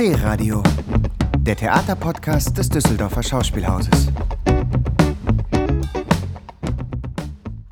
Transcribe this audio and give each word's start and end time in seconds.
D-Radio, 0.00 0.62
der 1.40 1.56
Theaterpodcast 1.56 2.56
des 2.56 2.70
Düsseldorfer 2.70 3.22
Schauspielhauses. 3.22 4.06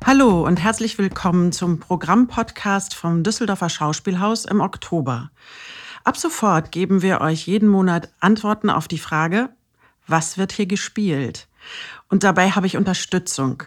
Hallo 0.05 0.45
und 0.45 0.57
herzlich 0.57 0.99
willkommen 0.99 1.51
zum 1.51 1.79
Programmpodcast 1.79 2.93
vom 2.93 3.23
Düsseldorfer 3.23 3.69
Schauspielhaus 3.69 4.45
im 4.45 4.61
Oktober. 4.61 5.31
Ab 6.03 6.17
sofort 6.17 6.71
geben 6.71 7.01
wir 7.01 7.21
euch 7.21 7.47
jeden 7.47 7.67
Monat 7.67 8.13
Antworten 8.19 8.69
auf 8.69 8.87
die 8.87 8.99
Frage, 8.99 9.49
was 10.05 10.37
wird 10.37 10.51
hier 10.51 10.67
gespielt? 10.67 11.47
Und 12.09 12.23
dabei 12.23 12.51
habe 12.51 12.67
ich 12.67 12.77
Unterstützung. 12.77 13.63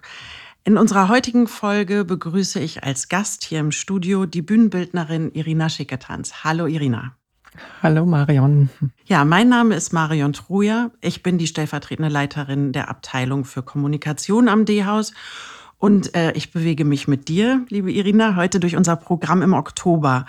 In 0.63 0.79
unserer 0.79 1.09
heutigen 1.09 1.49
Folge 1.49 2.05
begrüße 2.05 2.61
ich 2.61 2.85
als 2.85 3.09
Gast 3.09 3.43
hier 3.43 3.59
im 3.59 3.73
Studio 3.73 4.25
die 4.25 4.43
Bühnenbildnerin 4.43 5.33
Irina 5.33 5.69
Schicketanz. 5.69 6.45
Hallo 6.45 6.69
Irina. 6.69 7.17
Hallo 7.83 8.07
Marion. 8.07 8.71
Ja, 9.05 9.25
mein 9.25 9.49
Name 9.49 9.75
ist 9.75 9.93
Marion 9.93 10.33
Truja. 10.33 10.91
Ich 11.01 11.23
bin 11.23 11.37
die 11.37 11.47
stellvertretende 11.47 12.11
Leiterin 12.11 12.73
der 12.73 12.89
Abteilung 12.89 13.45
für 13.45 13.63
Kommunikation 13.63 14.49
am 14.49 14.65
D-Haus. 14.65 15.13
Und 15.83 16.15
äh, 16.15 16.31
ich 16.35 16.53
bewege 16.53 16.85
mich 16.85 17.09
mit 17.09 17.27
dir, 17.27 17.67
liebe 17.69 17.91
Irina, 17.91 18.37
heute 18.37 18.61
durch 18.61 18.77
unser 18.77 18.95
Programm 18.95 19.43
im 19.43 19.53
Oktober. 19.53 20.27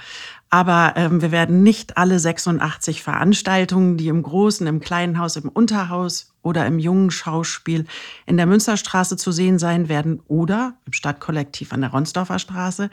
Aber 0.49 0.93
ähm, 0.95 1.21
wir 1.21 1.31
werden 1.31 1.61
nicht 1.61 1.95
alle 1.95 2.17
86 2.17 3.03
Veranstaltungen, 3.03 3.95
die 3.95 4.07
im 4.07 4.23
Großen, 4.23 4.65
im 4.65 4.79
Kleinen 4.79 5.19
Haus, 5.19 5.35
im 5.35 5.49
Unterhaus 5.49 6.33
oder 6.41 6.65
im 6.65 6.79
jungen 6.79 7.11
Schauspiel 7.11 7.85
in 8.25 8.37
der 8.37 8.47
Münsterstraße 8.47 9.15
zu 9.15 9.31
sehen 9.31 9.59
sein 9.59 9.89
werden 9.89 10.23
oder 10.27 10.73
im 10.87 10.93
Stadtkollektiv 10.93 11.71
an 11.71 11.81
der 11.81 11.91
Ronsdorfer 11.91 12.39
Straße. 12.39 12.89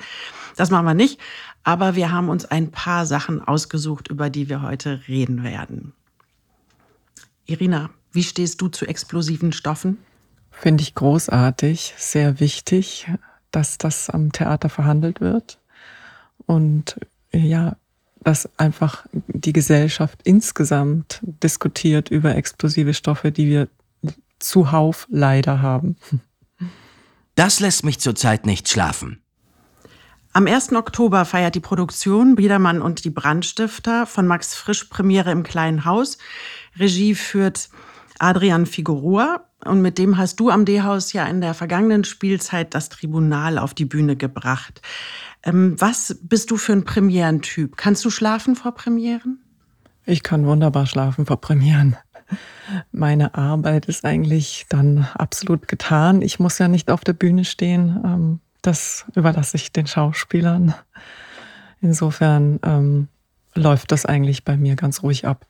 Das 0.56 0.70
machen 0.70 0.84
wir 0.84 0.92
nicht. 0.92 1.18
Aber 1.64 1.94
wir 1.94 2.12
haben 2.12 2.28
uns 2.28 2.44
ein 2.44 2.70
paar 2.70 3.06
Sachen 3.06 3.40
ausgesucht, 3.40 4.08
über 4.08 4.28
die 4.28 4.50
wir 4.50 4.60
heute 4.60 5.00
reden 5.08 5.44
werden. 5.44 5.94
Irina, 7.46 7.88
wie 8.12 8.22
stehst 8.22 8.60
du 8.60 8.68
zu 8.68 8.84
explosiven 8.84 9.52
Stoffen? 9.52 9.96
Finde 10.60 10.82
ich 10.82 10.94
großartig, 10.94 11.94
sehr 11.96 12.38
wichtig, 12.38 13.06
dass 13.50 13.78
das 13.78 14.10
am 14.10 14.30
Theater 14.30 14.68
verhandelt 14.68 15.22
wird. 15.22 15.58
Und 16.44 17.00
ja, 17.32 17.76
dass 18.22 18.46
einfach 18.58 19.06
die 19.28 19.54
Gesellschaft 19.54 20.18
insgesamt 20.22 21.20
diskutiert 21.22 22.10
über 22.10 22.36
explosive 22.36 22.92
Stoffe, 22.92 23.32
die 23.32 23.48
wir 23.48 23.68
zuhauf 24.38 25.06
leider 25.10 25.62
haben. 25.62 25.96
Das 27.36 27.60
lässt 27.60 27.82
mich 27.82 27.98
zurzeit 27.98 28.44
nicht 28.44 28.68
schlafen. 28.68 29.22
Am 30.34 30.46
1. 30.46 30.72
Oktober 30.74 31.24
feiert 31.24 31.54
die 31.54 31.60
Produktion 31.60 32.34
Biedermann 32.34 32.82
und 32.82 33.06
die 33.06 33.10
Brandstifter 33.10 34.04
von 34.04 34.26
Max 34.26 34.54
Frisch 34.54 34.84
Premiere 34.84 35.30
im 35.30 35.42
Kleinen 35.42 35.86
Haus. 35.86 36.18
Regie 36.78 37.14
führt 37.14 37.70
Adrian 38.18 38.66
Figueroa 38.66 39.46
und 39.64 39.82
mit 39.82 39.98
dem 39.98 40.16
hast 40.16 40.40
du 40.40 40.50
am 40.50 40.64
D-Haus 40.64 41.12
ja 41.12 41.26
in 41.26 41.40
der 41.40 41.54
vergangenen 41.54 42.04
Spielzeit 42.04 42.74
das 42.74 42.88
Tribunal 42.88 43.58
auf 43.58 43.74
die 43.74 43.84
Bühne 43.84 44.16
gebracht. 44.16 44.80
Ähm, 45.42 45.76
was 45.78 46.18
bist 46.22 46.50
du 46.50 46.56
für 46.56 46.72
ein 46.72 46.84
Premierentyp? 46.84 47.76
Kannst 47.76 48.04
du 48.04 48.10
schlafen 48.10 48.56
vor 48.56 48.72
Premieren? 48.72 49.40
Ich 50.06 50.22
kann 50.22 50.46
wunderbar 50.46 50.86
schlafen 50.86 51.26
vor 51.26 51.40
Premieren. 51.40 51.96
Meine 52.92 53.34
Arbeit 53.34 53.86
ist 53.86 54.04
eigentlich 54.04 54.66
dann 54.68 55.08
absolut 55.14 55.68
getan. 55.68 56.22
Ich 56.22 56.38
muss 56.38 56.58
ja 56.58 56.68
nicht 56.68 56.90
auf 56.90 57.02
der 57.02 57.12
Bühne 57.12 57.44
stehen. 57.44 58.00
Ähm, 58.04 58.40
das 58.62 59.06
überlasse 59.14 59.56
ich 59.56 59.72
den 59.72 59.86
Schauspielern. 59.86 60.74
Insofern 61.80 62.60
ähm, 62.62 63.08
läuft 63.54 63.92
das 63.92 64.06
eigentlich 64.06 64.44
bei 64.44 64.56
mir 64.56 64.76
ganz 64.76 65.02
ruhig 65.02 65.26
ab. 65.26 65.46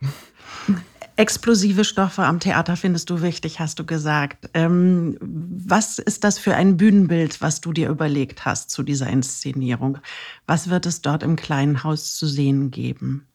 Explosive 1.21 1.85
Stoffe 1.85 2.23
am 2.23 2.41
Theater 2.41 2.77
findest 2.77 3.11
du 3.11 3.21
wichtig, 3.21 3.61
hast 3.61 3.79
du 3.79 3.85
gesagt. 3.85 4.49
Ähm, 4.55 5.19
was 5.21 5.99
ist 5.99 6.25
das 6.25 6.39
für 6.39 6.55
ein 6.55 6.79
Bühnenbild, 6.79 7.43
was 7.43 7.61
du 7.61 7.75
dir 7.75 7.91
überlegt 7.91 8.47
hast 8.47 8.71
zu 8.71 8.83
dieser 8.83 9.07
Inszenierung? 9.09 9.99
Was 10.47 10.71
wird 10.71 10.87
es 10.87 11.03
dort 11.03 11.23
im 11.23 11.37
kleinen 11.37 11.85
Haus 11.85 12.17
zu 12.17 12.27
sehen 12.27 12.71
geben? 12.71 13.27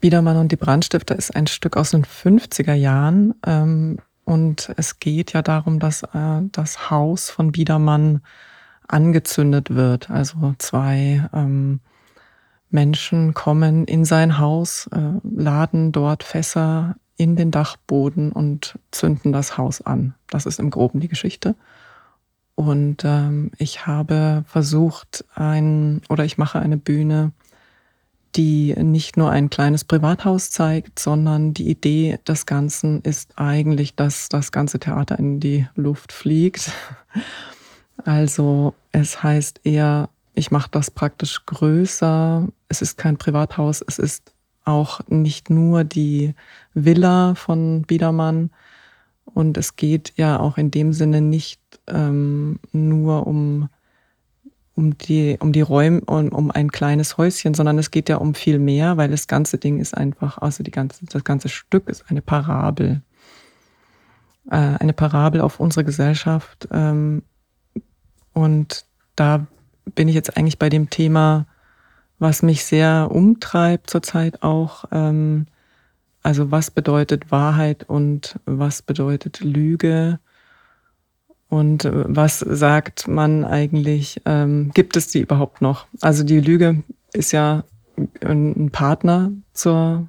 Biedermann 0.00 0.38
und 0.38 0.50
die 0.50 0.56
Brandstifter 0.56 1.14
ist 1.14 1.36
ein 1.36 1.46
Stück 1.46 1.76
aus 1.76 1.90
den 1.90 2.06
50er 2.06 2.72
Jahren. 2.72 3.34
Ähm, 3.44 3.98
und 4.24 4.72
es 4.78 4.98
geht 4.98 5.34
ja 5.34 5.42
darum, 5.42 5.78
dass 5.78 6.04
äh, 6.04 6.40
das 6.52 6.90
Haus 6.90 7.28
von 7.28 7.52
Biedermann 7.52 8.22
angezündet 8.88 9.68
wird. 9.68 10.08
Also 10.08 10.54
zwei 10.56 11.28
ähm, 11.34 11.80
Menschen 12.70 13.34
kommen 13.34 13.84
in 13.84 14.04
sein 14.04 14.38
Haus, 14.38 14.88
äh, 14.92 14.98
laden 15.22 15.92
dort 15.92 16.22
Fässer 16.22 16.96
in 17.16 17.36
den 17.36 17.50
Dachboden 17.50 18.32
und 18.32 18.78
zünden 18.90 19.32
das 19.32 19.58
Haus 19.58 19.82
an. 19.82 20.14
Das 20.30 20.46
ist 20.46 20.58
im 20.58 20.70
Groben 20.70 21.00
die 21.00 21.08
Geschichte. 21.08 21.54
Und 22.54 23.04
ähm, 23.04 23.50
ich 23.58 23.86
habe 23.86 24.44
versucht, 24.46 25.24
ein 25.34 26.02
oder 26.08 26.24
ich 26.24 26.38
mache 26.38 26.58
eine 26.58 26.76
Bühne, 26.76 27.32
die 28.36 28.74
nicht 28.74 29.16
nur 29.16 29.30
ein 29.30 29.50
kleines 29.50 29.84
Privathaus 29.84 30.50
zeigt, 30.50 30.98
sondern 30.98 31.52
die 31.52 31.68
Idee 31.68 32.18
des 32.26 32.46
Ganzen 32.46 33.02
ist 33.02 33.32
eigentlich, 33.36 33.96
dass 33.96 34.28
das 34.28 34.52
ganze 34.52 34.78
Theater 34.78 35.18
in 35.18 35.40
die 35.40 35.66
Luft 35.74 36.12
fliegt. 36.12 36.72
Also 38.02 38.72
es 38.92 39.22
heißt 39.22 39.60
eher 39.64 40.08
ich 40.40 40.50
mache 40.50 40.70
das 40.70 40.90
praktisch 40.90 41.44
größer. 41.44 42.48
Es 42.68 42.80
ist 42.80 42.96
kein 42.96 43.18
Privathaus, 43.18 43.84
es 43.86 43.98
ist 43.98 44.32
auch 44.64 45.00
nicht 45.08 45.50
nur 45.50 45.84
die 45.84 46.34
Villa 46.72 47.34
von 47.34 47.82
Biedermann. 47.82 48.50
Und 49.24 49.58
es 49.58 49.76
geht 49.76 50.14
ja 50.16 50.40
auch 50.40 50.56
in 50.56 50.70
dem 50.70 50.92
Sinne 50.94 51.20
nicht 51.20 51.60
ähm, 51.86 52.58
nur 52.72 53.26
um, 53.26 53.68
um, 54.74 54.96
die, 54.96 55.36
um 55.40 55.52
die 55.52 55.60
Räume, 55.60 56.00
um, 56.06 56.30
um 56.30 56.50
ein 56.50 56.72
kleines 56.72 57.18
Häuschen, 57.18 57.52
sondern 57.52 57.78
es 57.78 57.90
geht 57.90 58.08
ja 58.08 58.16
um 58.16 58.34
viel 58.34 58.58
mehr, 58.58 58.96
weil 58.96 59.10
das 59.10 59.26
ganze 59.26 59.58
Ding 59.58 59.78
ist 59.78 59.94
einfach, 59.94 60.38
also 60.38 60.64
die 60.64 60.70
ganze, 60.70 61.04
das 61.04 61.22
ganze 61.22 61.50
Stück 61.50 61.88
ist 61.88 62.06
eine 62.08 62.22
Parabel. 62.22 63.02
Äh, 64.50 64.56
eine 64.56 64.94
Parabel 64.94 65.42
auf 65.42 65.60
unsere 65.60 65.84
Gesellschaft. 65.84 66.66
Ähm, 66.72 67.22
und 68.32 68.86
da 69.16 69.46
bin 69.94 70.08
ich 70.08 70.14
jetzt 70.14 70.36
eigentlich 70.36 70.58
bei 70.58 70.68
dem 70.68 70.90
Thema, 70.90 71.46
was 72.18 72.42
mich 72.42 72.64
sehr 72.64 73.08
umtreibt 73.10 73.90
zurzeit 73.90 74.42
auch. 74.42 74.84
Ähm, 74.92 75.46
also 76.22 76.50
was 76.50 76.70
bedeutet 76.70 77.30
Wahrheit 77.30 77.84
und 77.88 78.38
was 78.44 78.82
bedeutet 78.82 79.40
Lüge? 79.40 80.18
Und 81.48 81.84
äh, 81.84 81.90
was 82.06 82.38
sagt 82.38 83.08
man 83.08 83.44
eigentlich, 83.44 84.20
ähm, 84.26 84.70
gibt 84.74 84.96
es 84.96 85.08
die 85.08 85.20
überhaupt 85.20 85.62
noch? 85.62 85.86
Also 86.00 86.22
die 86.22 86.40
Lüge 86.40 86.82
ist 87.12 87.32
ja 87.32 87.64
ein 88.24 88.70
Partner 88.70 89.32
zur 89.52 90.08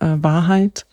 äh, 0.00 0.16
Wahrheit. 0.18 0.86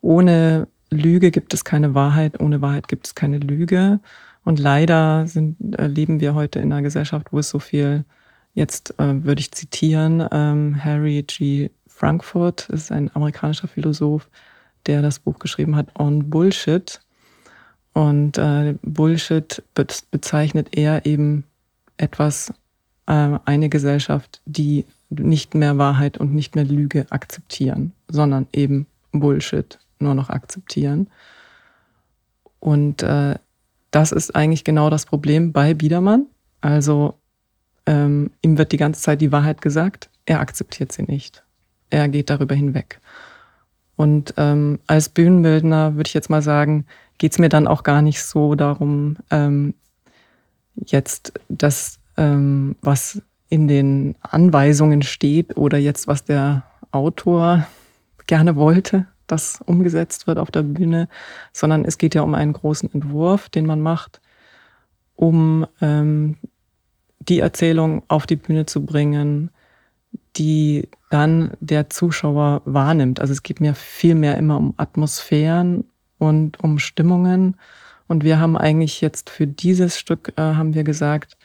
Ohne 0.00 0.68
Lüge 0.90 1.30
gibt 1.30 1.54
es 1.54 1.64
keine 1.64 1.94
Wahrheit, 1.94 2.40
ohne 2.40 2.60
Wahrheit 2.60 2.88
gibt 2.88 3.06
es 3.06 3.14
keine 3.14 3.38
Lüge. 3.38 4.00
Und 4.44 4.58
leider 4.58 5.26
sind, 5.26 5.78
äh, 5.78 5.86
leben 5.86 6.20
wir 6.20 6.34
heute 6.34 6.58
in 6.58 6.72
einer 6.72 6.82
Gesellschaft, 6.82 7.32
wo 7.32 7.38
es 7.38 7.48
so 7.48 7.58
viel, 7.58 8.04
jetzt 8.52 8.98
äh, 8.98 9.24
würde 9.24 9.40
ich 9.40 9.52
zitieren, 9.52 10.26
ähm, 10.30 10.82
Harry 10.82 11.22
G. 11.22 11.70
Frankfurt 11.86 12.68
ist 12.68 12.92
ein 12.92 13.10
amerikanischer 13.14 13.68
Philosoph, 13.68 14.28
der 14.86 15.00
das 15.00 15.18
Buch 15.18 15.38
geschrieben 15.38 15.76
hat 15.76 15.98
On 15.98 16.28
Bullshit. 16.28 17.00
Und 17.92 18.36
äh, 18.38 18.74
Bullshit 18.82 19.62
be 19.74 19.86
bezeichnet 20.10 20.76
er 20.76 21.06
eben 21.06 21.44
etwas, 21.96 22.52
äh, 23.06 23.38
eine 23.44 23.68
Gesellschaft, 23.68 24.42
die 24.44 24.84
nicht 25.10 25.54
mehr 25.54 25.78
Wahrheit 25.78 26.18
und 26.18 26.34
nicht 26.34 26.56
mehr 26.56 26.64
Lüge 26.64 27.06
akzeptieren, 27.10 27.92
sondern 28.08 28.48
eben 28.52 28.86
Bullshit 29.12 29.78
nur 30.00 30.14
noch 30.14 30.28
akzeptieren. 30.28 31.08
Und 32.58 33.02
äh, 33.02 33.36
das 33.94 34.10
ist 34.10 34.34
eigentlich 34.34 34.64
genau 34.64 34.90
das 34.90 35.06
Problem 35.06 35.52
bei 35.52 35.72
Biedermann. 35.72 36.26
Also 36.60 37.14
ähm, 37.86 38.30
ihm 38.42 38.58
wird 38.58 38.72
die 38.72 38.76
ganze 38.76 39.00
Zeit 39.00 39.20
die 39.20 39.30
Wahrheit 39.30 39.62
gesagt, 39.62 40.10
er 40.26 40.40
akzeptiert 40.40 40.90
sie 40.90 41.04
nicht. 41.04 41.44
Er 41.90 42.08
geht 42.08 42.28
darüber 42.28 42.56
hinweg. 42.56 43.00
Und 43.94 44.34
ähm, 44.36 44.80
als 44.88 45.08
Bühnenbildner 45.08 45.94
würde 45.94 46.08
ich 46.08 46.14
jetzt 46.14 46.30
mal 46.30 46.42
sagen, 46.42 46.86
geht 47.18 47.32
es 47.32 47.38
mir 47.38 47.48
dann 47.48 47.68
auch 47.68 47.84
gar 47.84 48.02
nicht 48.02 48.22
so 48.22 48.56
darum, 48.56 49.16
ähm, 49.30 49.74
jetzt 50.74 51.32
das, 51.48 52.00
ähm, 52.16 52.74
was 52.80 53.22
in 53.48 53.68
den 53.68 54.16
Anweisungen 54.22 55.02
steht 55.02 55.56
oder 55.56 55.78
jetzt 55.78 56.08
was 56.08 56.24
der 56.24 56.64
Autor 56.90 57.64
gerne 58.26 58.56
wollte, 58.56 59.06
das 59.26 59.60
umgesetzt 59.66 60.26
wird 60.26 60.38
auf 60.38 60.50
der 60.50 60.62
Bühne, 60.62 61.08
sondern 61.52 61.84
es 61.84 61.98
geht 61.98 62.14
ja 62.14 62.22
um 62.22 62.34
einen 62.34 62.52
großen 62.52 62.92
Entwurf, 62.92 63.48
den 63.48 63.66
man 63.66 63.80
macht, 63.80 64.20
um 65.16 65.66
ähm, 65.80 66.36
die 67.20 67.40
Erzählung 67.40 68.02
auf 68.08 68.26
die 68.26 68.36
Bühne 68.36 68.66
zu 68.66 68.84
bringen, 68.84 69.50
die 70.36 70.88
dann 71.10 71.52
der 71.60 71.90
Zuschauer 71.90 72.62
wahrnimmt. 72.64 73.20
Also 73.20 73.32
es 73.32 73.42
geht 73.42 73.60
mir 73.60 73.74
viel 73.74 74.14
mehr 74.14 74.36
immer 74.36 74.58
um 74.58 74.74
Atmosphären 74.76 75.84
und 76.18 76.60
um 76.60 76.78
Stimmungen. 76.78 77.56
Und 78.06 78.24
wir 78.24 78.38
haben 78.38 78.56
eigentlich 78.56 79.00
jetzt 79.00 79.30
für 79.30 79.46
dieses 79.46 79.98
Stück, 79.98 80.32
äh, 80.36 80.42
haben 80.42 80.74
wir 80.74 80.84
gesagt, 80.84 81.36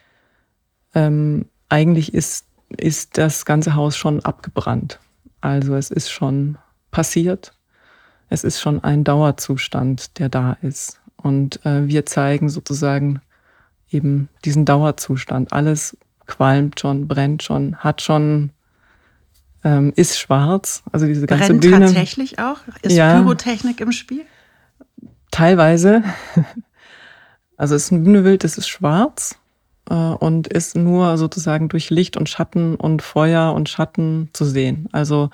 ähm, 0.93 1.45
eigentlich 1.69 2.13
ist, 2.13 2.47
ist 2.69 3.17
das 3.17 3.45
ganze 3.45 3.75
Haus 3.75 3.95
schon 3.95 4.25
abgebrannt. 4.25 4.99
Also 5.41 5.75
es 5.75 5.91
ist 5.91 6.09
schon 6.09 6.57
passiert. 6.91 7.53
Es 8.29 8.43
ist 8.43 8.61
schon 8.61 8.83
ein 8.83 9.03
Dauerzustand, 9.03 10.19
der 10.19 10.29
da 10.29 10.57
ist. 10.61 10.99
Und 11.17 11.65
äh, 11.65 11.87
wir 11.87 12.05
zeigen 12.05 12.49
sozusagen 12.49 13.21
eben 13.91 14.29
diesen 14.45 14.65
Dauerzustand. 14.65 15.51
Alles 15.51 15.97
qualmt 16.27 16.79
schon, 16.79 17.07
brennt 17.07 17.43
schon, 17.43 17.75
hat 17.77 18.01
schon, 18.01 18.51
ähm, 19.63 19.91
ist 19.95 20.17
schwarz. 20.19 20.83
Also 20.91 21.07
diese 21.07 21.25
ganze 21.25 21.47
Brennt 21.47 21.61
Bühne. 21.61 21.79
tatsächlich 21.79 22.39
auch? 22.39 22.57
Ist 22.81 22.95
Ja. 22.95 23.19
Pyrotechnik 23.21 23.81
im 23.81 23.91
Spiel? 23.91 24.25
Teilweise. 25.31 26.03
Also 27.57 27.75
es 27.75 27.83
ist 27.83 27.91
ein 27.91 28.05
Bühnebild, 28.05 28.45
das 28.45 28.57
ist 28.57 28.69
schwarz 28.69 29.35
äh, 29.89 29.93
und 29.93 30.47
ist 30.47 30.77
nur 30.77 31.17
sozusagen 31.17 31.67
durch 31.67 31.89
Licht 31.89 32.15
und 32.15 32.29
Schatten 32.29 32.75
und 32.75 33.01
Feuer 33.01 33.53
und 33.53 33.67
Schatten 33.67 34.29
zu 34.31 34.45
sehen. 34.45 34.87
Also 34.93 35.29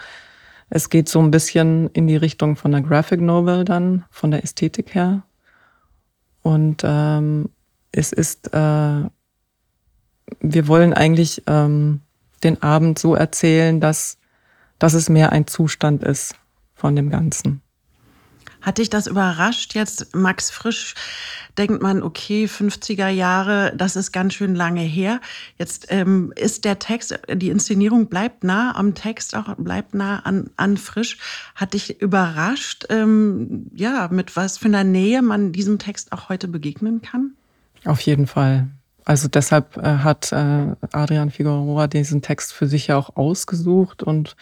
es 0.69 0.89
geht 0.89 1.09
so 1.09 1.19
ein 1.19 1.31
bisschen 1.31 1.89
in 1.91 2.07
die 2.07 2.15
Richtung 2.15 2.55
von 2.55 2.71
der 2.71 2.81
Graphic 2.81 3.21
Novel 3.21 3.65
dann, 3.65 4.05
von 4.09 4.31
der 4.31 4.43
Ästhetik 4.43 4.95
her. 4.95 5.23
Und 6.41 6.81
ähm, 6.83 7.49
es 7.91 8.11
ist, 8.11 8.53
äh, 8.53 9.03
wir 10.39 10.67
wollen 10.67 10.93
eigentlich 10.93 11.43
ähm, 11.47 12.01
den 12.43 12.61
Abend 12.61 12.99
so 12.99 13.15
erzählen, 13.15 13.79
dass, 13.79 14.17
dass 14.79 14.93
es 14.93 15.09
mehr 15.09 15.31
ein 15.31 15.47
Zustand 15.47 16.03
ist 16.03 16.35
von 16.73 16.95
dem 16.95 17.09
Ganzen. 17.09 17.61
Hat 18.65 18.79
dich 18.79 18.89
das 18.89 19.05
überrascht? 19.05 19.75
Jetzt 19.75 20.15
Max 20.15 20.49
Frisch 20.49 20.95
denkt 21.55 21.83
man, 21.83 22.01
okay, 22.01 22.45
50er 22.45 23.09
Jahre, 23.09 23.71
das 23.77 23.95
ist 23.95 24.11
ganz 24.11 24.33
schön 24.33 24.55
lange 24.55 24.81
her. 24.81 25.21
Jetzt 25.59 25.85
ähm, 25.89 26.33
ist 26.35 26.65
der 26.65 26.79
Text, 26.79 27.19
die 27.31 27.49
Inszenierung 27.49 28.07
bleibt 28.07 28.43
nah 28.43 28.75
am 28.75 28.95
Text, 28.95 29.35
auch 29.35 29.53
bleibt 29.57 29.93
nah 29.93 30.19
an, 30.21 30.49
an 30.57 30.77
Frisch. 30.77 31.19
Hat 31.53 31.75
dich 31.75 32.01
überrascht, 32.01 32.87
ähm, 32.89 33.69
ja, 33.75 34.07
mit 34.11 34.35
was 34.35 34.57
für 34.57 34.65
einer 34.65 34.83
Nähe 34.83 35.21
man 35.21 35.51
diesem 35.51 35.77
Text 35.77 36.11
auch 36.11 36.29
heute 36.29 36.47
begegnen 36.47 37.03
kann? 37.03 37.33
Auf 37.85 38.01
jeden 38.01 38.25
Fall. 38.25 38.67
Also 39.03 39.27
deshalb 39.27 39.77
äh, 39.77 39.99
hat 39.99 40.31
äh, 40.31 40.75
Adrian 40.91 41.29
Figueroa 41.29 41.85
diesen 41.85 42.23
Text 42.23 42.51
für 42.51 42.65
sich 42.65 42.87
ja 42.87 42.97
auch 42.97 43.15
ausgesucht 43.15 44.01
und 44.01 44.35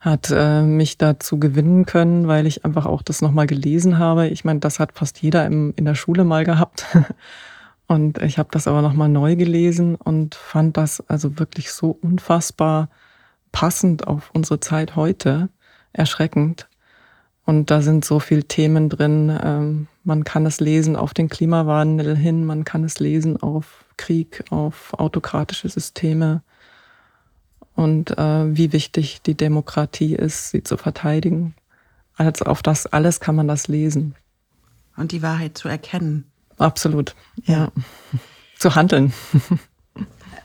hat 0.00 0.30
äh, 0.34 0.62
mich 0.62 0.96
dazu 0.96 1.38
gewinnen 1.38 1.84
können, 1.84 2.26
weil 2.26 2.46
ich 2.46 2.64
einfach 2.64 2.86
auch 2.86 3.02
das 3.02 3.20
nochmal 3.20 3.46
gelesen 3.46 3.98
habe. 3.98 4.28
Ich 4.28 4.44
meine, 4.44 4.60
das 4.60 4.80
hat 4.80 4.92
fast 4.94 5.20
jeder 5.20 5.44
im, 5.44 5.74
in 5.76 5.84
der 5.84 5.94
Schule 5.94 6.24
mal 6.24 6.44
gehabt. 6.44 6.86
Und 7.86 8.18
ich 8.18 8.38
habe 8.38 8.48
das 8.52 8.66
aber 8.66 8.82
nochmal 8.82 9.08
neu 9.08 9.34
gelesen 9.34 9.96
und 9.96 10.36
fand 10.36 10.76
das 10.76 11.00
also 11.08 11.40
wirklich 11.40 11.72
so 11.72 11.90
unfassbar 11.90 12.88
passend 13.50 14.06
auf 14.06 14.30
unsere 14.32 14.60
Zeit 14.60 14.94
heute. 14.94 15.48
Erschreckend. 15.92 16.68
Und 17.44 17.72
da 17.72 17.82
sind 17.82 18.04
so 18.04 18.20
viele 18.20 18.44
Themen 18.44 18.90
drin. 18.90 19.36
Ähm, 19.42 19.88
man 20.04 20.22
kann 20.22 20.46
es 20.46 20.60
lesen 20.60 20.94
auf 20.94 21.14
den 21.14 21.28
Klimawandel 21.28 22.16
hin, 22.16 22.46
man 22.46 22.62
kann 22.62 22.84
es 22.84 23.00
lesen 23.00 23.42
auf 23.42 23.84
Krieg, 23.96 24.44
auf 24.50 24.94
autokratische 24.94 25.68
Systeme 25.68 26.42
und 27.80 28.18
äh, 28.18 28.56
wie 28.56 28.74
wichtig 28.74 29.22
die 29.22 29.34
Demokratie 29.34 30.14
ist, 30.14 30.50
sie 30.50 30.62
zu 30.62 30.76
verteidigen. 30.76 31.54
Also 32.14 32.44
auf 32.44 32.62
das 32.62 32.86
alles 32.86 33.20
kann 33.20 33.34
man 33.34 33.48
das 33.48 33.68
lesen. 33.68 34.14
Und 34.98 35.12
die 35.12 35.22
Wahrheit 35.22 35.56
zu 35.56 35.68
erkennen. 35.68 36.30
Absolut. 36.58 37.14
Ja. 37.44 37.72
Zu 38.58 38.74
handeln. 38.74 39.14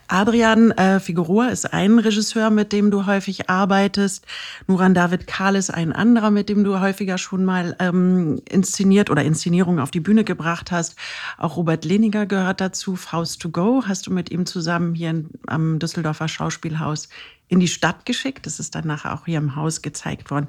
Adrian 0.07 0.72
äh, 0.72 1.00
Figueroa 1.00 1.48
ist 1.48 1.74
ein 1.74 1.98
Regisseur, 2.00 2.50
mit 2.50 2.72
dem 2.72 2.92
du 2.92 3.06
häufig 3.06 3.50
arbeitest. 3.50 4.25
Nuran 4.68 4.94
David 4.94 5.25
Kahl 5.28 5.56
ist 5.56 5.72
ein 5.72 5.94
anderer, 5.94 6.31
mit 6.31 6.50
dem 6.50 6.63
du 6.63 6.80
häufiger 6.80 7.18
schon 7.18 7.44
mal 7.44 7.75
ähm, 7.80 8.42
inszeniert 8.50 9.10
oder 9.10 9.24
Inszenierungen 9.24 9.80
auf 9.80 9.92
die 9.92 10.00
Bühne 10.00 10.24
gebracht 10.24 10.72
hast. 10.72 10.96
Auch 11.38 11.57
Robert 11.57 11.86
Leniger 11.86 12.25
gehört 12.25 12.62
dazu. 12.62 12.96
Faust 12.96 13.42
to 13.42 13.50
Go 13.50 13.84
hast 13.88 14.07
du 14.07 14.12
mit 14.12 14.31
ihm 14.31 14.46
zusammen 14.46 14.94
hier 14.94 15.10
in, 15.10 15.30
am 15.48 15.80
Düsseldorfer 15.80 16.28
Schauspielhaus 16.28 17.10
in 17.48 17.60
die 17.60 17.68
Stadt 17.68 18.06
geschickt. 18.06 18.46
Das 18.46 18.60
ist 18.60 18.75
dann 18.75 18.88
nachher 18.88 19.13
auch 19.13 19.25
hier 19.25 19.38
im 19.38 19.56
Haus 19.56 19.81
gezeigt 19.81 20.31
worden. 20.31 20.48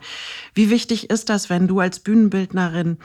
Wie 0.54 0.70
wichtig 0.70 1.10
ist 1.10 1.28
das, 1.28 1.50
wenn 1.50 1.66
du 1.66 1.80
als 1.80 2.00
Bühnenbildnerin 2.00 2.98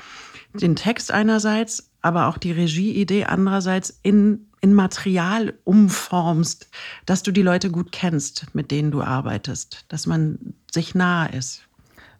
den 0.54 0.76
Text 0.76 1.12
einerseits, 1.12 1.90
aber 2.02 2.28
auch 2.28 2.38
die 2.38 2.52
Regieidee 2.52 3.26
andererseits 3.26 4.00
in 4.04 4.48
in 4.62 4.74
Material 4.74 5.54
umformst, 5.64 6.70
dass 7.06 7.24
du 7.24 7.32
die 7.32 7.42
Leute 7.42 7.72
gut 7.72 7.92
kennst, 7.92 8.54
mit 8.54 8.72
denen 8.72 8.92
du 8.92 9.02
arbeitest, 9.02 9.86
dass 9.90 10.06
man 10.06 10.54
sich 10.72 10.96
nahe 10.96 11.30
ist. 11.30 11.64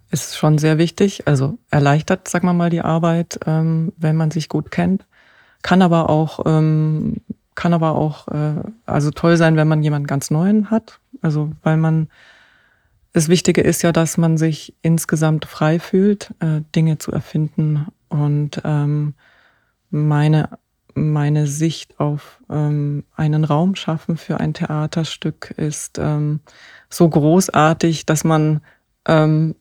Ist 0.10 0.36
schon 0.36 0.58
sehr 0.58 0.78
wichtig, 0.78 1.28
also 1.28 1.58
erleichtert, 1.70 2.28
sagen 2.28 2.48
wir 2.48 2.54
mal, 2.54 2.70
die 2.70 2.82
Arbeit, 2.82 3.40
ähm, 3.46 3.94
wenn 3.96 4.18
man 4.18 4.32
sich 4.32 4.50
gut 4.50 4.72
kennt. 4.72 5.06
Kann 5.62 5.82
aber 5.82 6.10
auch, 6.10 6.42
ähm, 6.46 7.18
kann 7.56 7.74
aber 7.74 7.96
auch, 7.96 8.28
äh, 8.28 8.56
also 8.86 9.12
toll 9.12 9.38
sein, 9.38 9.56
wenn 9.56 9.68
man 9.68 9.84
jemanden 9.84 10.08
ganz 10.08 10.32
Neuen 10.32 10.72
hat. 10.72 11.00
Also, 11.22 11.52
weil 11.62 11.78
man, 11.78 12.10
das 13.14 13.30
Wichtige 13.30 13.62
ist 13.62 13.84
ja, 13.84 13.92
dass 13.92 14.18
man 14.18 14.38
sich 14.38 14.74
insgesamt 14.82 15.46
frei 15.46 15.80
fühlt, 15.80 16.34
äh, 16.40 16.62
Dinge 16.76 16.98
zu 16.98 17.12
erfinden 17.12 17.86
und 18.10 18.62
ähm, 18.66 19.14
meine 19.92 20.50
meine 20.96 21.48
Sicht 21.48 22.00
auf 22.00 22.42
ähm, 22.50 23.04
einen 23.16 23.44
Raum 23.44 23.76
schaffen 23.76 24.18
für 24.18 24.40
ein 24.40 24.54
Theaterstück 24.54 25.54
ist 25.58 25.98
ähm, 25.98 26.42
so 26.90 27.08
großartig, 27.08 28.06
dass 28.06 28.24
man 28.24 28.62
ähm, 29.08 29.56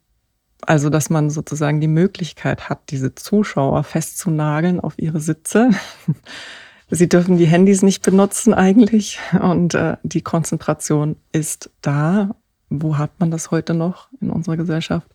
also 0.62 0.90
dass 0.90 1.10
man 1.10 1.30
sozusagen 1.30 1.80
die 1.80 1.88
Möglichkeit 1.88 2.68
hat, 2.68 2.90
diese 2.90 3.14
Zuschauer 3.14 3.82
festzunageln 3.84 4.80
auf 4.80 4.94
ihre 4.98 5.20
Sitze. 5.20 5.70
Sie 6.90 7.08
dürfen 7.08 7.38
die 7.38 7.46
Handys 7.46 7.82
nicht 7.82 8.02
benutzen 8.02 8.52
eigentlich 8.52 9.20
und 9.40 9.74
äh, 9.74 9.96
die 10.02 10.22
Konzentration 10.22 11.16
ist 11.32 11.70
da. 11.82 12.34
Wo 12.68 12.98
hat 12.98 13.18
man 13.18 13.30
das 13.30 13.50
heute 13.50 13.74
noch 13.74 14.08
in 14.20 14.30
unserer 14.30 14.56
Gesellschaft? 14.56 15.08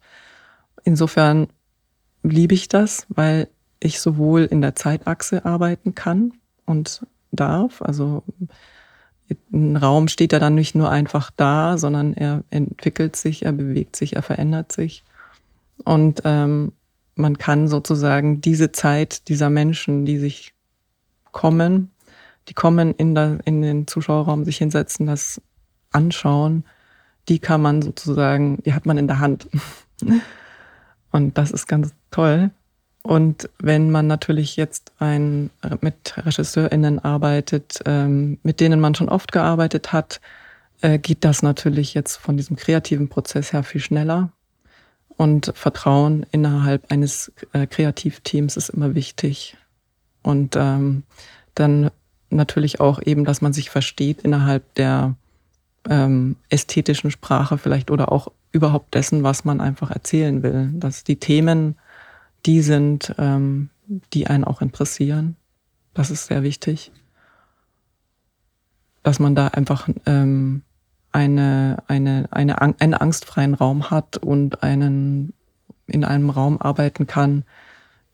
Insofern 0.83 1.47
liebe 2.23 2.53
ich 2.53 2.67
das, 2.67 3.05
weil 3.09 3.49
ich 3.85 3.99
sowohl 3.99 4.43
in 4.43 4.61
der 4.61 4.75
Zeitachse 4.75 5.45
arbeiten 5.45 5.95
kann 5.95 6.33
und 6.65 7.05
darf. 7.31 7.81
Also 7.81 8.23
ein 9.51 9.77
Raum 9.77 10.07
steht 10.07 10.33
ja 10.33 10.39
dann 10.39 10.55
nicht 10.55 10.75
nur 10.75 10.89
einfach 10.89 11.31
da, 11.35 11.77
sondern 11.77 12.13
er 12.13 12.43
entwickelt 12.49 13.15
sich, 13.15 13.45
er 13.45 13.53
bewegt 13.53 13.95
sich, 13.95 14.15
er 14.15 14.21
verändert 14.21 14.71
sich. 14.71 15.03
Und 15.83 16.21
ähm, 16.25 16.73
man 17.15 17.37
kann 17.37 17.67
sozusagen 17.67 18.41
diese 18.41 18.71
Zeit 18.71 19.27
dieser 19.29 19.49
Menschen, 19.49 20.05
die 20.05 20.17
sich 20.17 20.53
kommen, 21.31 21.91
die 22.47 22.53
kommen 22.53 22.93
in, 22.93 23.15
der, 23.15 23.39
in 23.45 23.61
den 23.61 23.87
Zuschauerraum, 23.87 24.45
sich 24.45 24.57
hinsetzen, 24.57 25.07
das 25.07 25.41
anschauen, 25.91 26.65
die 27.27 27.39
kann 27.39 27.61
man 27.61 27.81
sozusagen, 27.81 28.61
die 28.63 28.73
hat 28.73 28.85
man 28.85 28.97
in 28.97 29.07
der 29.07 29.19
Hand. 29.19 29.47
Und 31.11 31.37
das 31.37 31.51
ist 31.51 31.67
ganz 31.67 31.93
toll. 32.11 32.51
Und 33.05 33.51
wenn 33.59 33.91
man 33.91 34.07
natürlich 34.07 34.55
jetzt 34.55 34.91
ein, 34.97 35.51
mit 35.81 36.17
RegisseurInnen 36.17 36.97
arbeitet, 36.97 37.79
ähm, 37.85 38.39
mit 38.41 38.59
denen 38.59 38.79
man 38.79 38.95
schon 38.95 39.09
oft 39.09 39.31
gearbeitet 39.31 39.93
hat, 39.93 40.21
äh, 40.81 40.97
geht 40.97 41.23
das 41.23 41.43
natürlich 41.43 41.93
jetzt 41.93 42.15
von 42.15 42.35
diesem 42.35 42.55
kreativen 42.55 43.07
Prozess 43.07 43.53
her 43.53 43.61
viel 43.61 43.79
schneller. 43.79 44.31
Und 45.17 45.51
Vertrauen 45.53 46.25
innerhalb 46.31 46.91
eines 46.91 47.31
äh, 47.53 47.67
Kreativteams 47.67 48.57
ist 48.57 48.69
immer 48.69 48.95
wichtig. 48.95 49.55
Und 50.23 50.55
ähm, 50.55 51.03
dann 51.53 51.91
natürlich 52.31 52.79
auch 52.79 52.99
eben, 53.03 53.23
dass 53.23 53.39
man 53.39 53.53
sich 53.53 53.69
versteht 53.69 54.23
innerhalb 54.23 54.73
der 54.73 55.13
ähm, 55.87 56.37
ästhetischen 56.49 57.11
Sprache 57.11 57.59
vielleicht 57.59 57.91
oder 57.91 58.11
auch 58.11 58.31
überhaupt 58.51 58.95
dessen, 58.95 59.21
was 59.21 59.45
man 59.45 59.61
einfach 59.61 59.91
erzählen 59.91 60.41
will. 60.41 60.71
Dass 60.73 61.03
die 61.03 61.17
Themen 61.17 61.75
die 62.45 62.61
sind, 62.61 63.13
ähm, 63.17 63.69
die 64.13 64.27
einen 64.27 64.43
auch 64.43 64.61
interessieren. 64.61 65.35
Das 65.93 66.11
ist 66.11 66.27
sehr 66.27 66.43
wichtig. 66.43 66.91
Dass 69.03 69.19
man 69.19 69.35
da 69.35 69.47
einfach 69.47 69.87
ähm, 70.05 70.63
eine, 71.11 71.83
eine, 71.87 72.27
eine, 72.31 72.61
einen 72.61 72.93
angstfreien 72.93 73.53
Raum 73.53 73.89
hat 73.89 74.17
und 74.17 74.63
einen 74.63 75.33
in 75.87 76.03
einem 76.03 76.29
Raum 76.29 76.59
arbeiten 76.59 77.05
kann, 77.05 77.43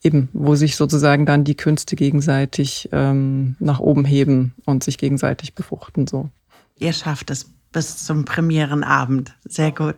eben, 0.04 0.30
wo 0.34 0.56
sich 0.56 0.76
sozusagen 0.76 1.26
dann 1.26 1.44
die 1.44 1.56
Künste 1.56 1.96
gegenseitig 1.96 2.90
ähm, 2.92 3.56
nach 3.60 3.80
oben 3.80 4.04
heben 4.04 4.54
und 4.66 4.84
sich 4.84 4.98
gegenseitig 4.98 5.56
befruchten. 5.56 6.08
So. 6.08 6.30
Ihr 6.78 6.94
schafft 6.94 7.32
es 7.32 7.52
bis 7.72 8.04
zum 8.04 8.26
Premierenabend. 8.26 9.34
Sehr 9.46 9.72
gut. 9.72 9.96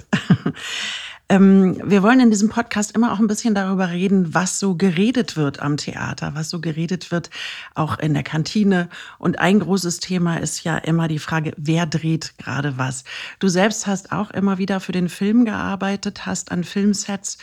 Ähm, 1.33 1.81
wir 1.83 2.03
wollen 2.03 2.19
in 2.19 2.29
diesem 2.29 2.49
Podcast 2.49 2.95
immer 2.95 3.11
auch 3.11 3.17
ein 3.17 3.25
bisschen 3.25 3.55
darüber 3.55 3.89
reden, 3.89 4.35
was 4.35 4.59
so 4.59 4.75
geredet 4.75 5.35
wird 5.35 5.63
am 5.63 5.77
Theater, 5.77 6.35
was 6.35 6.51
so 6.51 6.61
geredet 6.61 7.09
wird 7.11 7.31
auch 7.73 7.97
in 7.97 8.13
der 8.13 8.21
Kantine. 8.21 8.87
Und 9.17 9.39
ein 9.39 9.59
großes 9.59 9.99
Thema 9.99 10.37
ist 10.37 10.63
ja 10.63 10.77
immer 10.77 11.07
die 11.07 11.17
Frage, 11.17 11.53
wer 11.57 11.87
dreht 11.87 12.37
gerade 12.37 12.77
was. 12.77 13.03
Du 13.39 13.47
selbst 13.47 13.87
hast 13.87 14.11
auch 14.11 14.29
immer 14.29 14.59
wieder 14.59 14.79
für 14.79 14.91
den 14.91 15.09
Film 15.09 15.43
gearbeitet, 15.43 16.27
hast 16.27 16.51
an 16.51 16.63
Filmsets 16.63 17.39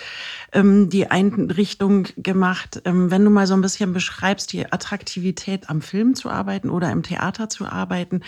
ähm, 0.52 0.88
die 0.88 1.10
Einrichtung 1.10 2.06
gemacht. 2.16 2.80
Ähm, 2.84 3.10
wenn 3.10 3.24
du 3.24 3.30
mal 3.30 3.48
so 3.48 3.54
ein 3.54 3.60
bisschen 3.60 3.92
beschreibst, 3.92 4.52
die 4.52 4.72
Attraktivität 4.72 5.68
am 5.68 5.82
Film 5.82 6.14
zu 6.14 6.30
arbeiten 6.30 6.70
oder 6.70 6.92
im 6.92 7.02
Theater 7.02 7.48
zu 7.48 7.66
arbeiten, 7.66 8.20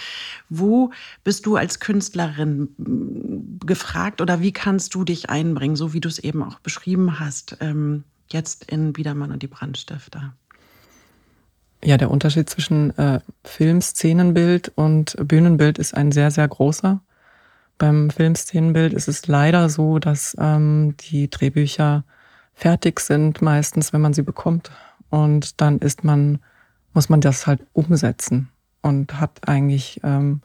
wo 0.49 0.90
bist 1.23 1.47
du 1.47 1.54
als 1.54 1.78
Künstlerin 1.78 3.61
gefragt 3.64 4.21
oder 4.21 4.40
wie 4.40 4.52
kannst 4.52 4.97
du 4.97 5.04
dich 5.04 5.31
ein 5.31 5.51
einbringen, 5.52 5.76
so 5.76 5.92
wie 5.92 6.00
du 6.00 6.09
es 6.09 6.18
eben 6.18 6.42
auch 6.42 6.59
beschrieben 6.61 7.21
hast, 7.21 7.56
ähm, 7.61 8.04
jetzt 8.28 8.64
in 8.71 8.92
Biedermann 8.92 9.32
und 9.32 9.42
die 9.42 9.49
Brandstifter? 9.49 10.35
Ja, 11.85 11.97
der 11.97 12.11
Unterschied 12.11 12.49
zwischen 12.49 12.97
äh, 12.97 13.21
Filmszenenbild 13.44 14.73
und 14.76 15.16
Bühnenbild 15.26 15.78
ist 15.78 15.94
ein 15.94 16.12
sehr, 16.12 16.30
sehr 16.30 16.47
großer. 16.49 17.00
Beim 17.78 18.11
Filmszenenbild 18.11 18.92
ist 18.92 19.09
es 19.09 19.26
leider 19.26 19.68
so, 19.68 19.99
dass 19.99 20.37
ähm, 20.38 20.94
die 21.00 21.28
Drehbücher 21.28 22.04
fertig 22.54 23.00
sind, 23.00 23.42
meistens, 23.42 23.92
wenn 23.92 24.00
man 24.00 24.14
sie 24.14 24.23
bekommt. 24.23 24.71
Und 25.11 25.61
dann 25.61 25.78
ist 25.78 26.04
man, 26.04 26.38
muss 26.94 27.09
man 27.09 27.21
das 27.21 27.47
halt 27.47 27.66
umsetzen 27.73 28.49
und 28.80 29.21
hat 29.21 29.49
eigentlich 29.49 30.00
ähm, 30.04 30.42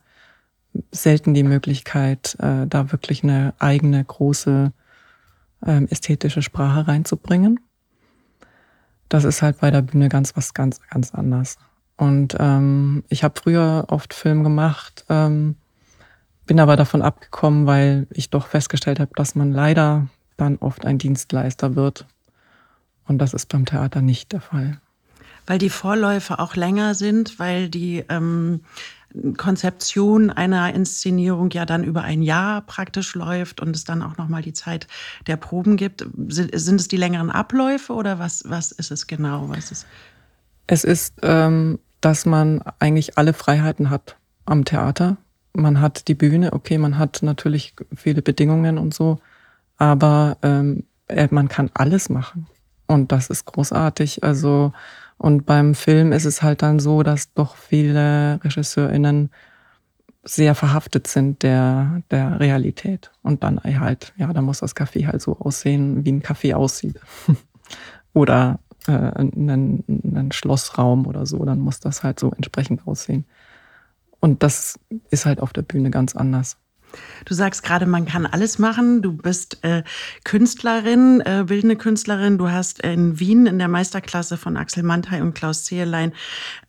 selten 0.92 1.36
die 1.36 1.44
Möglichkeit, 1.44 2.36
äh, 2.40 2.66
da 2.66 2.92
wirklich 2.92 3.24
eine 3.24 3.54
eigene 3.60 4.04
große 4.04 4.72
ähm, 5.66 5.88
ästhetische 5.90 6.42
Sprache 6.42 6.88
reinzubringen. 6.88 7.60
Das 9.10 9.24
ist 9.24 9.42
halt 9.42 9.60
bei 9.60 9.72
der 9.72 9.82
Bühne 9.82 10.10
ganz 10.10 10.36
was 10.36 10.54
ganz, 10.54 10.82
ganz 10.90 11.14
anders. 11.14 11.58
Und 11.96 12.36
ähm, 12.40 13.04
ich 13.10 13.24
habe 13.24 13.40
früher 13.40 13.86
oft 13.88 14.14
Film 14.14 14.44
gemacht, 14.44 15.06
ähm, 15.10 15.56
bin 16.46 16.60
aber 16.60 16.76
davon 16.76 17.02
abgekommen, 17.02 17.66
weil 17.66 18.08
ich 18.12 18.30
doch 18.30 18.48
festgestellt 18.48 19.00
habe, 19.00 19.12
dass 19.16 19.36
man 19.36 19.52
leider 19.52 20.08
dann 20.38 20.58
oft 20.58 20.86
ein 20.86 20.98
Dienstleister 20.98 21.76
wird. 21.76 22.06
Und 23.06 23.18
das 23.20 23.34
ist 23.34 23.48
beim 23.50 23.66
Theater 23.66 24.02
nicht 24.02 24.32
der 24.32 24.42
Fall. 24.42 24.80
Weil 25.48 25.58
die 25.58 25.70
Vorläufe 25.70 26.38
auch 26.40 26.56
länger 26.56 26.94
sind, 26.94 27.40
weil 27.40 27.70
die 27.70 28.04
ähm, 28.10 28.62
Konzeption 29.38 30.30
einer 30.30 30.74
Inszenierung 30.76 31.50
ja 31.50 31.66
dann 31.66 31.84
über 31.84 32.04
ein 32.04 32.22
Jahr 32.22 32.62
praktisch 32.62 33.16
läuft 33.16 33.62
und 33.62 33.76
es 33.76 33.84
dann 33.84 34.04
auch 34.04 34.18
noch 34.18 34.28
mal 34.28 34.44
die 34.44 34.54
Zeit 34.54 34.88
der 35.26 35.38
Proben 35.38 35.78
gibt. 35.78 36.06
Sind, 36.28 36.54
es 36.54 36.88
die 36.88 36.98
längeren 36.98 37.32
Abläufe 37.32 37.94
oder 37.94 38.20
was, 38.20 38.44
was 38.46 38.72
ist 38.72 38.92
es 38.92 39.08
genau? 39.08 39.50
Was 39.50 39.72
ist 39.72 39.88
es 40.68 40.84
ist, 40.84 41.16
ähm, 41.24 41.80
dass 42.02 42.26
man 42.26 42.62
eigentlich 42.80 43.18
alle 43.18 43.34
Freiheiten 43.34 43.90
hat 43.90 44.18
am 44.46 44.66
Theater. 44.66 45.18
Man 45.54 45.82
hat 45.82 46.08
die 46.08 46.14
Bühne, 46.14 46.54
okay, 46.54 46.78
man 46.78 46.98
hat 46.98 47.24
natürlich 47.24 47.74
viele 47.96 48.22
Bedingungen 48.22 48.78
und 48.78 48.94
so, 48.94 49.20
aber 49.78 50.38
ähm, 50.44 50.84
äh, 51.08 51.28
man 51.32 51.48
kann 51.48 51.72
alles 51.74 52.10
machen. 52.10 52.48
Und 52.86 53.12
das 53.12 53.30
ist 53.30 53.46
großartig. 53.46 54.24
Also 54.24 54.74
und 55.18 55.46
beim 55.46 55.74
Film 55.74 56.12
ist 56.12 56.26
es 56.26 56.42
halt 56.42 56.62
dann 56.62 56.80
so, 56.80 57.04
dass 57.04 57.34
doch 57.34 57.56
viele 57.56 58.40
RegisseurInnen 58.44 59.32
sehr 60.24 60.56
verhaftet 60.56 61.08
sind 61.08 61.42
der, 61.42 62.04
der 62.12 62.40
Realität. 62.40 63.12
Und 63.24 63.44
dann 63.44 63.60
halt, 63.64 64.14
ja, 64.18 64.32
da 64.32 64.42
muss 64.42 64.60
das 64.60 64.76
Café 64.76 65.08
halt 65.08 65.22
so 65.22 65.40
aussehen, 65.40 66.06
wie 66.06 66.12
ein 66.12 66.22
Café 66.22 66.54
aussieht. 66.54 67.00
oder 68.14 68.60
äh, 68.88 68.92
ein, 68.92 69.84
ein 69.88 70.32
Schlossraum 70.32 71.08
oder 71.08 71.26
so, 71.26 71.44
dann 71.46 71.60
muss 71.60 71.80
das 71.80 72.04
halt 72.04 72.20
so 72.20 72.32
entsprechend 72.32 72.86
aussehen. 72.88 73.26
Und 74.20 74.44
das 74.44 74.80
ist 75.10 75.26
halt 75.26 75.40
auf 75.40 75.54
der 75.54 75.62
Bühne 75.62 75.92
ganz 75.92 76.16
anders. 76.16 76.58
Du 77.26 77.34
sagst 77.34 77.64
gerade, 77.64 77.86
man 77.86 78.06
kann 78.06 78.26
alles 78.26 78.58
machen. 78.58 79.02
Du 79.02 79.12
bist 79.12 79.64
äh, 79.64 79.84
Künstlerin, 80.24 81.22
äh, 81.22 81.44
bildende 81.46 81.76
Künstlerin. 81.76 82.38
Du 82.38 82.50
hast 82.50 82.82
in 82.82 83.20
Wien 83.20 83.48
in 83.48 83.60
der 83.60 83.68
Meisterklasse 83.68 84.38
von 84.38 84.56
Axel 84.56 84.84
Mantei 84.84 85.22
und 85.22 85.34
Klaus 85.34 85.66
Zehelein 85.66 86.14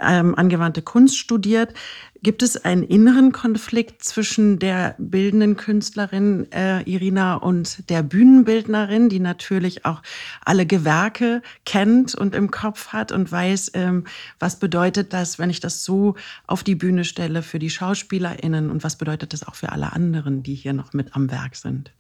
ähm, 0.01 0.35
angewandte 0.35 0.83
Kunst 0.83 1.17
studiert. 1.17 1.75
Gibt 2.21 2.43
es 2.43 2.57
einen 2.65 2.83
inneren 2.83 3.31
Konflikt 3.31 4.03
zwischen 4.03 4.59
der 4.59 4.97
bildenden 4.99 5.57
Künstlerin 5.57 6.51
äh, 6.51 6.83
Irina 6.83 7.37
und 7.37 7.89
der 7.89 8.03
Bühnenbildnerin, 8.03 9.09
die 9.09 9.21
natürlich 9.21 9.85
auch 9.85 10.03
alle 10.45 10.67
Gewerke 10.67 11.43
kennt 11.65 12.17
und 12.17 12.35
im 12.35 12.51
Kopf 12.51 12.89
hat 12.89 13.13
und 13.13 13.31
weiß, 13.31 13.71
ähm, 13.75 14.05
was 14.41 14.59
bedeutet 14.59 15.13
das, 15.13 15.39
wenn 15.39 15.49
ich 15.49 15.61
das 15.61 15.85
so 15.85 16.17
auf 16.49 16.65
die 16.65 16.75
Bühne 16.75 17.05
stelle 17.05 17.43
für 17.43 17.61
die 17.61 17.71
SchauspielerInnen 17.71 18.69
und 18.71 18.83
was 18.83 18.97
bedeutet 18.97 19.33
das 19.33 19.47
auch 19.47 19.55
für 19.55 19.71
alle 19.71 19.93
anderen, 19.93 20.43
die 20.43 20.55
hier 20.55 20.73
noch 20.73 20.93
mit 20.93 21.15
am 21.15 21.31
Werk 21.31 21.55
sind? 21.55 21.93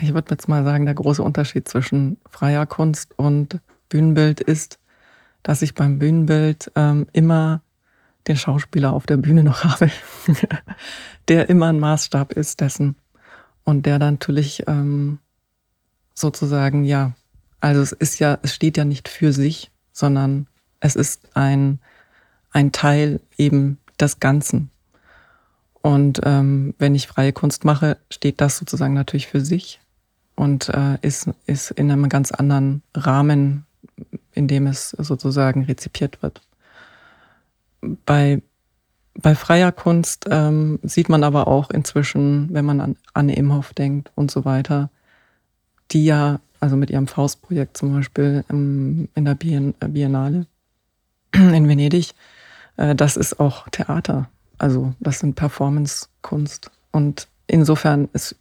Ich 0.00 0.14
würde 0.14 0.32
jetzt 0.32 0.48
mal 0.48 0.64
sagen, 0.64 0.84
der 0.84 0.94
große 0.94 1.22
Unterschied 1.22 1.68
zwischen 1.68 2.16
freier 2.28 2.66
Kunst 2.66 3.16
und 3.16 3.60
Bühnenbild 3.88 4.40
ist, 4.40 4.80
dass 5.44 5.62
ich 5.62 5.74
beim 5.74 6.00
Bühnenbild 6.00 6.72
ähm, 6.74 7.06
immer 7.12 7.62
den 8.28 8.36
Schauspieler 8.36 8.92
auf 8.92 9.06
der 9.06 9.16
Bühne 9.16 9.42
noch 9.42 9.64
habe, 9.64 9.90
der 11.28 11.48
immer 11.48 11.68
ein 11.68 11.80
Maßstab 11.80 12.32
ist 12.32 12.60
dessen. 12.60 12.96
Und 13.64 13.86
der 13.86 13.98
dann 14.00 14.14
natürlich 14.14 14.64
ähm, 14.66 15.18
sozusagen, 16.14 16.84
ja, 16.84 17.12
also 17.60 17.80
es 17.80 17.92
ist 17.92 18.18
ja, 18.18 18.38
es 18.42 18.54
steht 18.54 18.76
ja 18.76 18.84
nicht 18.84 19.08
für 19.08 19.32
sich, 19.32 19.70
sondern 19.92 20.48
es 20.80 20.96
ist 20.96 21.36
ein, 21.36 21.78
ein 22.50 22.72
Teil 22.72 23.20
eben 23.38 23.78
des 24.00 24.18
Ganzen. 24.18 24.70
Und 25.80 26.20
ähm, 26.24 26.74
wenn 26.78 26.94
ich 26.94 27.06
freie 27.06 27.32
Kunst 27.32 27.64
mache, 27.64 27.98
steht 28.10 28.40
das 28.40 28.58
sozusagen 28.58 28.94
natürlich 28.94 29.26
für 29.26 29.40
sich 29.40 29.80
und 30.34 30.68
äh, 30.68 30.98
ist, 31.02 31.28
ist 31.46 31.70
in 31.72 31.90
einem 31.90 32.08
ganz 32.08 32.32
anderen 32.32 32.82
Rahmen, 32.94 33.66
in 34.32 34.48
dem 34.48 34.66
es 34.66 34.90
sozusagen 34.90 35.64
rezipiert 35.64 36.22
wird. 36.22 36.40
Bei, 38.06 38.42
bei 39.14 39.34
freier 39.34 39.72
Kunst 39.72 40.26
ähm, 40.30 40.78
sieht 40.82 41.08
man 41.08 41.24
aber 41.24 41.48
auch 41.48 41.70
inzwischen, 41.70 42.48
wenn 42.52 42.64
man 42.64 42.80
an 42.80 42.96
Anne 43.12 43.36
Imhoff 43.36 43.74
denkt 43.74 44.10
und 44.14 44.30
so 44.30 44.44
weiter, 44.44 44.90
die 45.90 46.04
ja, 46.04 46.40
also 46.60 46.76
mit 46.76 46.90
ihrem 46.90 47.08
Faustprojekt 47.08 47.76
zum 47.76 47.94
Beispiel 47.94 48.44
im, 48.48 49.08
in 49.14 49.24
der 49.24 49.34
Biennale 49.34 50.46
in 51.34 51.68
Venedig, 51.68 52.14
äh, 52.76 52.94
das 52.94 53.16
ist 53.16 53.40
auch 53.40 53.68
Theater. 53.68 54.28
Also 54.58 54.94
das 55.00 55.18
sind 55.18 55.34
Performance-Kunst. 55.34 56.70
Und 56.92 57.28
insofern, 57.46 58.08
es, 58.12 58.36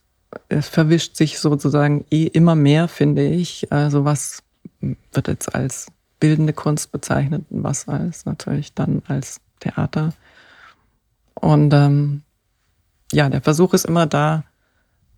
es 0.50 0.67
verwischt 0.67 1.15
sich 1.15 1.39
sozusagen 1.39 2.05
eh 2.12 2.27
immer 2.27 2.55
mehr, 2.55 2.88
finde 2.88 3.27
ich. 3.27 3.71
Also 3.71 4.05
was 4.05 4.43
wird 4.79 5.27
jetzt 5.27 5.55
als 5.55 5.88
bildende 6.21 6.53
Kunst 6.53 6.93
bezeichnet 6.93 7.45
und 7.49 7.63
was 7.63 7.89
als 7.89 8.25
natürlich 8.25 8.73
dann 8.73 9.01
als 9.07 9.41
Theater. 9.59 10.13
Und 11.33 11.73
ähm, 11.73 12.21
ja, 13.11 13.27
der 13.29 13.41
Versuch 13.41 13.73
ist 13.73 13.85
immer 13.85 14.05
da, 14.05 14.45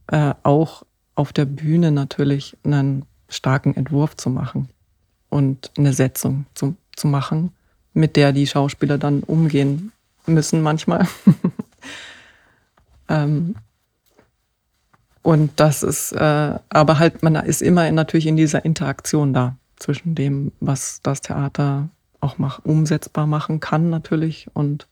äh, 0.07 0.33
auch 0.41 0.83
auf 1.13 1.31
der 1.31 1.45
Bühne 1.45 1.91
natürlich 1.91 2.57
einen 2.63 3.05
starken 3.29 3.75
Entwurf 3.75 4.17
zu 4.17 4.31
machen 4.31 4.69
und 5.29 5.72
eine 5.77 5.93
Setzung 5.93 6.45
zu, 6.55 6.75
zu 6.95 7.07
machen, 7.07 7.51
mit 7.93 8.15
der 8.15 8.31
die 8.31 8.48
Schauspieler 8.48 8.98
dann 8.98 9.22
umgehen 9.22 9.91
müssen 10.25 10.62
manchmal. 10.62 11.07
ähm, 13.10 13.55
und 15.22 15.51
das 15.57 15.83
ist, 15.83 16.13
äh, 16.13 16.60
aber 16.69 17.00
halt, 17.00 17.24
man 17.24 17.36
ist 17.36 17.62
immer 17.62 17.91
natürlich 17.91 18.27
in 18.27 18.38
dieser 18.38 18.63
Interaktion 18.63 19.33
da 19.33 19.57
zwischen 19.84 20.16
dem, 20.16 20.54
was 20.60 21.02
das 21.04 21.22
Theater 21.22 21.90
auch 22.22 22.38
mach, 22.38 22.60
umsetzbar 22.63 23.28
machen 23.28 23.60
kann 23.60 23.90
natürlich 23.90 24.48
und 24.54 24.88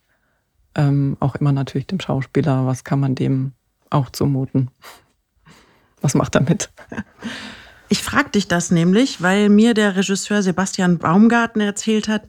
ähm, 0.76 1.18
auch 1.20 1.36
immer 1.36 1.54
natürlich 1.54 1.88
dem 1.88 2.00
Schauspieler, 2.00 2.66
was 2.66 2.84
kann 2.84 3.00
man 3.00 3.16
dem 3.16 3.54
auch 3.90 4.10
zumuten? 4.10 4.70
Was 6.02 6.14
macht 6.14 6.36
er 6.36 6.42
mit? 6.42 6.70
Ich 7.92 8.04
frage 8.04 8.30
dich 8.30 8.48
das 8.48 8.72
nämlich, 8.72 9.22
weil 9.22 9.50
mir 9.50 9.74
der 9.74 9.98
Regisseur 9.98 10.42
Sebastian 10.42 10.98
Baumgarten 10.98 11.60
erzählt 11.60 12.08
hat, 12.08 12.24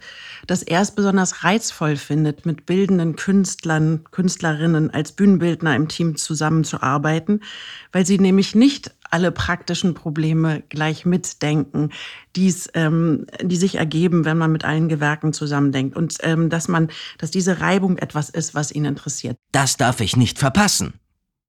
dass 0.48 0.64
er 0.64 0.80
es 0.80 0.90
besonders 0.90 1.44
reizvoll 1.44 1.94
findet, 1.94 2.44
mit 2.44 2.66
bildenden 2.66 3.14
Künstlern, 3.14 4.02
Künstlerinnen 4.10 4.90
als 4.90 5.12
Bühnenbildner 5.12 5.76
im 5.76 5.86
Team 5.86 6.16
zusammenzuarbeiten, 6.16 7.44
weil 7.92 8.04
sie 8.04 8.18
nämlich 8.18 8.56
nicht 8.56 8.90
alle 9.08 9.30
praktischen 9.30 9.94
Probleme 9.94 10.64
gleich 10.68 11.06
mitdenken, 11.06 11.90
die's, 12.34 12.68
ähm, 12.74 13.26
die 13.40 13.54
sich 13.54 13.76
ergeben, 13.76 14.24
wenn 14.24 14.38
man 14.38 14.50
mit 14.50 14.64
allen 14.64 14.88
Gewerken 14.88 15.32
zusammendenkt 15.32 15.94
und 15.94 16.16
ähm, 16.22 16.50
dass 16.50 16.66
man, 16.66 16.88
dass 17.18 17.30
diese 17.30 17.60
Reibung 17.60 17.98
etwas 17.98 18.30
ist, 18.30 18.56
was 18.56 18.72
ihn 18.72 18.84
interessiert. 18.84 19.36
Das 19.52 19.76
darf 19.76 20.00
ich 20.00 20.16
nicht 20.16 20.40
verpassen. 20.40 20.94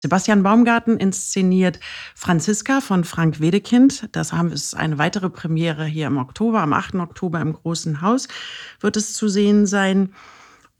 Sebastian 0.03 0.43
Baumgarten 0.43 0.97
inszeniert 0.97 1.79
Franziska 2.13 2.81
von 2.81 3.05
Frank 3.05 3.39
Wedekind. 3.39 4.09
Das 4.11 4.33
haben, 4.33 4.51
ist 4.51 4.75
eine 4.75 4.97
weitere 4.97 5.29
Premiere 5.29 5.85
hier 5.85 6.07
im 6.07 6.17
Oktober. 6.17 6.59
Am 6.59 6.73
8. 6.73 6.95
Oktober 6.95 7.39
im 7.39 7.53
Großen 7.53 8.01
Haus 8.01 8.27
wird 8.81 8.97
es 8.97 9.13
zu 9.13 9.29
sehen 9.29 9.65
sein. 9.65 10.13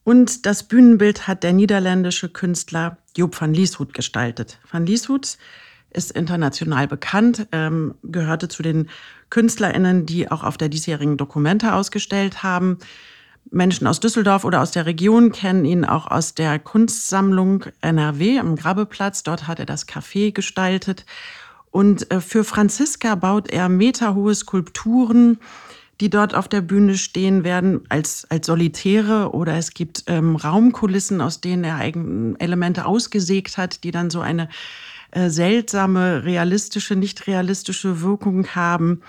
Und 0.03 0.45
das 0.45 0.63
Bühnenbild 0.63 1.25
hat 1.25 1.43
der 1.43 1.53
niederländische 1.53 2.27
Künstler 2.27 2.97
Job 3.15 3.39
van 3.39 3.53
Lieshout 3.53 3.93
gestaltet. 3.93 4.59
Van 4.69 4.85
Lieshout 4.85 5.37
ist 5.91 6.11
international 6.11 6.89
bekannt, 6.89 7.47
ähm, 7.53 7.95
gehörte 8.03 8.49
zu 8.49 8.61
den 8.61 8.89
KünstlerInnen, 9.29 10.05
die 10.05 10.29
auch 10.29 10.43
auf 10.43 10.57
der 10.57 10.67
diesjährigen 10.67 11.15
Dokumente 11.15 11.75
ausgestellt 11.75 12.43
haben. 12.43 12.77
Menschen 13.51 13.87
aus 13.87 13.99
Düsseldorf 13.99 14.45
oder 14.45 14.61
aus 14.61 14.71
der 14.71 14.85
Region 14.85 15.31
kennen 15.31 15.65
ihn 15.65 15.85
auch 15.85 16.07
aus 16.07 16.33
der 16.33 16.59
Kunstsammlung 16.59 17.65
NRW 17.81 18.39
am 18.39 18.55
Grabeplatz. 18.55 19.23
Dort 19.23 19.47
hat 19.47 19.59
er 19.59 19.65
das 19.65 19.87
Café 19.87 20.31
gestaltet. 20.31 21.05
Und 21.71 22.11
äh, 22.11 22.21
für 22.21 22.43
Franziska 22.43 23.15
baut 23.15 23.49
er 23.49 23.69
meterhohe 23.69 24.35
Skulpturen, 24.35 25.39
die 26.01 26.09
dort 26.09 26.35
auf 26.35 26.47
der 26.47 26.61
Bühne 26.61 26.97
stehen 26.97 27.43
werden, 27.43 27.81
als, 27.89 28.25
als 28.29 28.47
Solitäre 28.47 29.33
oder 29.33 29.55
es 29.57 29.73
gibt 29.73 30.03
ähm, 30.07 30.35
Raumkulissen, 30.35 31.21
aus 31.21 31.41
denen 31.41 31.63
er 31.63 31.79
Elemente 31.79 32.85
ausgesägt 32.85 33.57
hat, 33.57 33.83
die 33.83 33.91
dann 33.91 34.09
so 34.09 34.19
eine 34.19 34.49
äh, 35.11 35.29
seltsame, 35.29 36.23
realistische, 36.25 36.95
nicht 36.95 37.27
realistische 37.27 38.01
Wirkung 38.01 38.47
haben. 38.47 39.01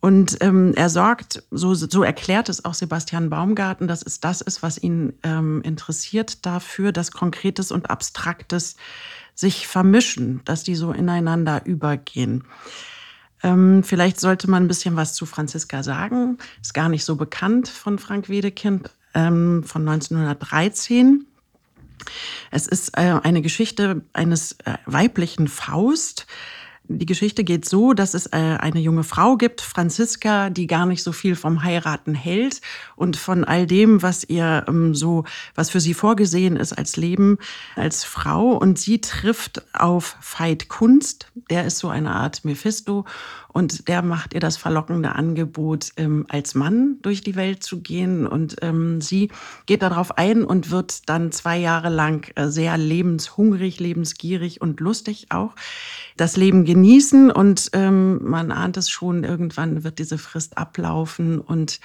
Und 0.00 0.36
ähm, 0.40 0.74
er 0.76 0.90
sorgt, 0.90 1.42
so, 1.50 1.74
so 1.74 2.04
erklärt 2.04 2.48
es 2.48 2.64
auch 2.64 2.74
Sebastian 2.74 3.30
Baumgarten, 3.30 3.88
dass 3.88 4.02
es 4.02 4.20
das 4.20 4.40
ist, 4.40 4.62
was 4.62 4.78
ihn 4.78 5.14
ähm, 5.24 5.60
interessiert, 5.62 6.46
dafür, 6.46 6.92
dass 6.92 7.10
Konkretes 7.10 7.72
und 7.72 7.90
Abstraktes 7.90 8.76
sich 9.34 9.66
vermischen, 9.66 10.40
dass 10.44 10.62
die 10.62 10.76
so 10.76 10.92
ineinander 10.92 11.66
übergehen. 11.66 12.44
Ähm, 13.42 13.82
vielleicht 13.82 14.20
sollte 14.20 14.48
man 14.48 14.64
ein 14.64 14.68
bisschen 14.68 14.96
was 14.96 15.14
zu 15.14 15.26
Franziska 15.26 15.82
sagen. 15.82 16.38
Ist 16.60 16.74
gar 16.74 16.88
nicht 16.88 17.04
so 17.04 17.16
bekannt 17.16 17.68
von 17.68 17.98
Frank 17.98 18.28
Wedekind 18.28 18.90
ähm, 19.14 19.62
von 19.64 19.88
1913. 19.88 21.26
Es 22.50 22.66
ist 22.66 22.96
äh, 22.96 23.18
eine 23.22 23.42
Geschichte 23.42 24.02
eines 24.12 24.52
äh, 24.64 24.74
weiblichen 24.86 25.48
Faust, 25.48 26.26
die 26.88 27.06
Geschichte 27.06 27.44
geht 27.44 27.68
so, 27.68 27.92
dass 27.92 28.14
es 28.14 28.26
äh, 28.26 28.36
eine 28.36 28.80
junge 28.80 29.04
Frau 29.04 29.36
gibt, 29.36 29.60
Franziska, 29.60 30.48
die 30.48 30.66
gar 30.66 30.86
nicht 30.86 31.02
so 31.02 31.12
viel 31.12 31.36
vom 31.36 31.62
Heiraten 31.62 32.14
hält 32.14 32.62
und 32.96 33.16
von 33.16 33.44
all 33.44 33.66
dem, 33.66 34.02
was 34.02 34.24
ihr 34.24 34.64
ähm, 34.66 34.94
so, 34.94 35.24
was 35.54 35.68
für 35.68 35.80
sie 35.80 35.92
vorgesehen 35.92 36.56
ist 36.56 36.72
als 36.72 36.96
Leben 36.96 37.38
als 37.76 38.04
Frau. 38.04 38.52
Und 38.52 38.78
sie 38.78 39.00
trifft 39.00 39.62
auf 39.74 40.16
Veit 40.20 40.68
Kunst, 40.68 41.30
der 41.50 41.66
ist 41.66 41.78
so 41.78 41.88
eine 41.88 42.14
Art 42.14 42.44
Mephisto 42.44 43.04
und 43.52 43.88
der 43.88 44.02
macht 44.02 44.34
ihr 44.34 44.40
das 44.40 44.56
verlockende 44.56 45.14
Angebot, 45.14 45.92
ähm, 45.96 46.26
als 46.28 46.54
Mann 46.54 46.98
durch 47.02 47.22
die 47.22 47.34
Welt 47.34 47.62
zu 47.62 47.80
gehen. 47.80 48.26
Und 48.26 48.56
ähm, 48.62 49.00
sie 49.00 49.30
geht 49.66 49.82
darauf 49.82 50.18
ein 50.18 50.44
und 50.44 50.70
wird 50.70 51.08
dann 51.08 51.32
zwei 51.32 51.58
Jahre 51.58 51.88
lang 51.88 52.30
äh, 52.36 52.48
sehr 52.48 52.76
lebenshungrig, 52.76 53.80
lebensgierig 53.80 54.60
und 54.60 54.80
lustig 54.80 55.28
auch 55.30 55.54
das 56.16 56.36
Leben 56.36 56.64
genießen. 56.64 57.30
Und 57.30 57.70
ähm, 57.72 58.20
man 58.22 58.52
ahnt 58.52 58.76
es 58.76 58.90
schon, 58.90 59.24
irgendwann 59.24 59.82
wird 59.82 59.98
diese 59.98 60.18
Frist 60.18 60.58
ablaufen 60.58 61.40
und 61.40 61.80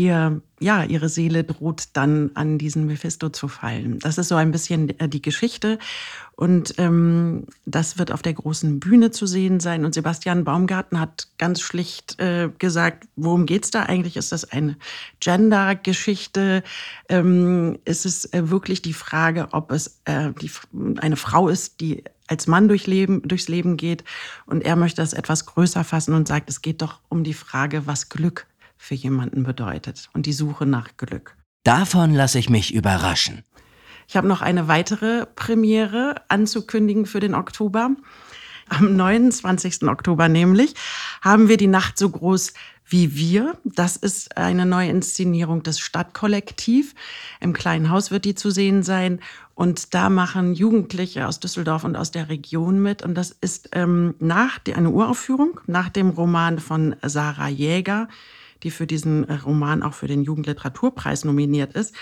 ihr, 0.00 0.40
ja, 0.60 0.84
ihre 0.84 1.08
Seele 1.08 1.44
droht 1.44 1.88
dann 1.92 2.30
an 2.34 2.56
diesen 2.56 2.86
Mephisto 2.86 3.28
zu 3.28 3.48
fallen. 3.48 3.98
Das 3.98 4.16
ist 4.18 4.28
so 4.28 4.36
ein 4.36 4.50
bisschen 4.50 4.98
äh, 4.98 5.08
die 5.08 5.20
Geschichte. 5.22 5.78
Und 6.36 6.74
ähm, 6.78 7.44
das 7.66 7.98
wird 7.98 8.10
auf 8.10 8.22
der 8.22 8.32
großen 8.32 8.80
Bühne 8.80 9.10
zu 9.10 9.26
sehen 9.26 9.60
sein. 9.60 9.84
Und 9.84 9.92
Sebastian 9.92 10.44
Baumgarten 10.44 10.98
hat 10.98 11.28
ganz 11.36 11.60
schlicht 11.60 12.18
äh, 12.18 12.48
gesagt, 12.58 13.08
worum 13.16 13.44
geht's 13.44 13.70
da 13.70 13.82
eigentlich? 13.82 14.16
Ist 14.16 14.32
das 14.32 14.50
eine 14.50 14.76
Gender-Geschichte? 15.20 16.62
Ähm, 17.10 17.78
ist 17.84 18.06
es 18.06 18.32
äh, 18.32 18.48
wirklich 18.48 18.80
die 18.80 18.94
Frage, 18.94 19.48
ob 19.52 19.70
es 19.70 20.00
äh, 20.06 20.30
die, 20.40 20.50
eine 20.98 21.16
Frau 21.16 21.48
ist, 21.48 21.80
die 21.82 22.04
als 22.26 22.46
Mann 22.46 22.68
durch 22.68 22.86
Leben, 22.86 23.20
durchs 23.22 23.48
Leben 23.48 23.76
geht? 23.76 24.04
Und 24.46 24.64
er 24.64 24.76
möchte 24.76 25.02
das 25.02 25.12
etwas 25.12 25.44
größer 25.44 25.84
fassen 25.84 26.14
und 26.14 26.26
sagt, 26.26 26.48
es 26.48 26.62
geht 26.62 26.80
doch 26.80 27.00
um 27.10 27.22
die 27.22 27.34
Frage, 27.34 27.86
was 27.86 28.08
Glück 28.08 28.46
für 28.80 28.94
jemanden 28.94 29.42
bedeutet 29.44 30.08
und 30.14 30.24
die 30.24 30.32
Suche 30.32 30.64
nach 30.64 30.96
Glück. 30.96 31.36
Davon 31.64 32.14
lasse 32.14 32.38
ich 32.38 32.48
mich 32.48 32.74
überraschen. 32.74 33.44
Ich 34.08 34.16
habe 34.16 34.26
noch 34.26 34.40
eine 34.40 34.66
weitere 34.68 35.26
Premiere 35.36 36.16
anzukündigen 36.28 37.04
für 37.04 37.20
den 37.20 37.34
Oktober. 37.34 37.90
Am 38.70 38.96
29. 38.96 39.82
Oktober 39.82 40.28
nämlich 40.28 40.74
haben 41.20 41.48
wir 41.48 41.58
die 41.58 41.66
Nacht 41.66 41.98
so 41.98 42.08
groß 42.08 42.54
wie 42.86 43.14
wir. 43.14 43.58
Das 43.64 43.96
ist 43.96 44.36
eine 44.36 44.64
neue 44.64 44.88
Inszenierung 44.88 45.62
des 45.62 45.78
Stadtkollektiv. 45.78 46.94
Im 47.38 47.52
kleinen 47.52 47.90
Haus 47.90 48.10
wird 48.10 48.24
die 48.24 48.34
zu 48.34 48.50
sehen 48.50 48.82
sein. 48.82 49.20
Und 49.54 49.92
da 49.94 50.08
machen 50.08 50.54
Jugendliche 50.54 51.28
aus 51.28 51.38
Düsseldorf 51.38 51.84
und 51.84 51.96
aus 51.96 52.10
der 52.10 52.30
Region 52.30 52.80
mit. 52.80 53.02
Und 53.02 53.14
das 53.14 53.30
ist 53.30 53.68
ähm, 53.72 54.14
nach 54.18 54.58
die, 54.58 54.74
eine 54.74 54.90
Uraufführung 54.90 55.60
nach 55.66 55.90
dem 55.90 56.08
Roman 56.08 56.58
von 56.58 56.96
Sarah 57.02 57.48
Jäger, 57.48 58.08
die 58.62 58.70
für 58.70 58.86
diesen 58.86 59.28
äh, 59.28 59.34
Roman 59.34 59.82
auch 59.82 59.94
für 59.94 60.06
den 60.06 60.22
Jugendliteraturpreis 60.22 61.24
nominiert 61.24 61.74
ist. 61.74 61.94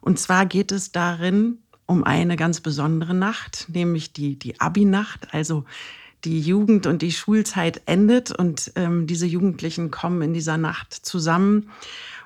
Und 0.00 0.18
zwar 0.18 0.46
geht 0.46 0.72
es 0.72 0.92
darin 0.92 1.58
um 1.86 2.04
eine 2.04 2.36
ganz 2.36 2.60
besondere 2.60 3.14
Nacht, 3.14 3.66
nämlich 3.68 4.12
die, 4.12 4.38
die 4.38 4.60
Abi-Nacht, 4.60 5.32
also 5.32 5.64
die 6.24 6.40
Jugend 6.40 6.86
und 6.86 7.02
die 7.02 7.12
Schulzeit 7.12 7.82
endet 7.86 8.32
und 8.32 8.72
ähm, 8.74 9.06
diese 9.06 9.26
Jugendlichen 9.26 9.90
kommen 9.90 10.22
in 10.22 10.34
dieser 10.34 10.56
Nacht 10.56 10.92
zusammen. 10.92 11.70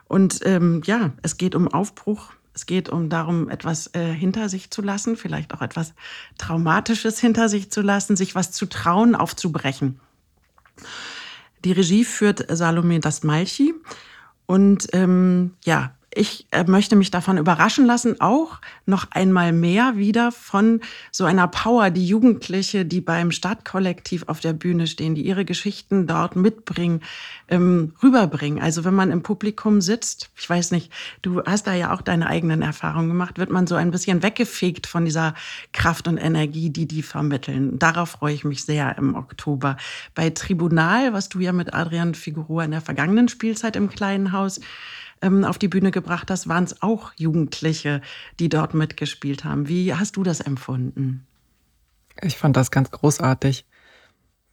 Und 0.08 0.40
ähm, 0.44 0.80
ja, 0.86 1.12
es 1.22 1.36
geht 1.36 1.54
um 1.54 1.68
Aufbruch. 1.68 2.32
Es 2.52 2.66
geht 2.66 2.88
um 2.88 3.08
darum, 3.08 3.48
etwas 3.48 3.94
äh, 3.94 4.12
hinter 4.12 4.48
sich 4.48 4.70
zu 4.70 4.82
lassen, 4.82 5.16
vielleicht 5.16 5.54
auch 5.54 5.62
etwas 5.62 5.94
Traumatisches 6.36 7.20
hinter 7.20 7.48
sich 7.48 7.70
zu 7.70 7.80
lassen, 7.80 8.16
sich 8.16 8.34
was 8.34 8.50
zu 8.50 8.66
trauen, 8.66 9.14
aufzubrechen. 9.14 10.00
Die 11.64 11.72
Regie 11.72 12.04
führt 12.04 12.44
Salome 12.48 13.00
Dasmalchi. 13.00 13.74
Und 14.46 14.88
ähm, 14.92 15.52
ja, 15.64 15.94
ich 16.12 16.46
äh, 16.50 16.64
möchte 16.64 16.96
mich 16.96 17.12
davon 17.12 17.38
überraschen 17.38 17.86
lassen, 17.86 18.20
auch 18.20 18.58
noch 18.84 19.06
einmal 19.12 19.52
mehr 19.52 19.96
wieder 19.96 20.32
von 20.32 20.80
so 21.12 21.24
einer 21.24 21.46
Power, 21.46 21.90
die 21.90 22.04
Jugendliche, 22.04 22.84
die 22.84 23.00
beim 23.00 23.30
Stadtkollektiv 23.30 24.24
auf 24.26 24.40
der 24.40 24.52
Bühne 24.52 24.88
stehen, 24.88 25.14
die 25.14 25.24
ihre 25.24 25.44
Geschichten 25.44 26.08
dort 26.08 26.34
mitbringen, 26.34 27.02
ähm, 27.48 27.94
rüberbringen. 28.02 28.60
Also 28.60 28.84
wenn 28.84 28.94
man 28.94 29.12
im 29.12 29.22
Publikum 29.22 29.80
sitzt, 29.80 30.30
ich 30.36 30.50
weiß 30.50 30.72
nicht, 30.72 30.90
du 31.22 31.44
hast 31.44 31.68
da 31.68 31.74
ja 31.74 31.94
auch 31.94 32.02
deine 32.02 32.26
eigenen 32.26 32.62
Erfahrungen 32.62 33.08
gemacht, 33.08 33.38
wird 33.38 33.50
man 33.50 33.68
so 33.68 33.76
ein 33.76 33.92
bisschen 33.92 34.24
weggefegt 34.24 34.88
von 34.88 35.04
dieser 35.04 35.34
Kraft 35.72 36.08
und 36.08 36.16
Energie, 36.16 36.70
die 36.70 36.86
die 36.86 37.02
vermitteln. 37.02 37.78
Darauf 37.78 38.10
freue 38.10 38.34
ich 38.34 38.44
mich 38.44 38.64
sehr 38.64 38.98
im 38.98 39.14
Oktober. 39.14 39.76
Bei 40.16 40.30
Tribunal, 40.30 41.12
was 41.12 41.28
du 41.28 41.38
ja 41.38 41.52
mit 41.52 41.72
Adrian 41.72 42.14
Figueroa 42.14 42.64
in 42.64 42.72
der 42.72 42.80
vergangenen 42.80 43.28
Spielzeit 43.28 43.76
im 43.76 43.88
Kleinen 43.88 44.32
Haus 44.32 44.60
ähm, 45.22 45.44
auf 45.44 45.58
die 45.58 45.68
Bühne 45.68 45.90
gebracht 45.90 46.30
hast, 46.30 46.48
waren 46.48 46.64
es 46.64 46.82
auch 46.82 47.12
Jugendliche, 47.16 48.00
die 48.38 48.48
dort 48.48 48.74
mitgespielt 48.74 49.44
haben. 49.44 49.68
Wie 49.68 49.94
hast 49.94 50.16
du 50.16 50.22
das 50.22 50.40
empfunden? 50.40 51.26
Ich 52.22 52.36
fand 52.36 52.56
das 52.56 52.70
ganz 52.70 52.90
großartig. 52.90 53.66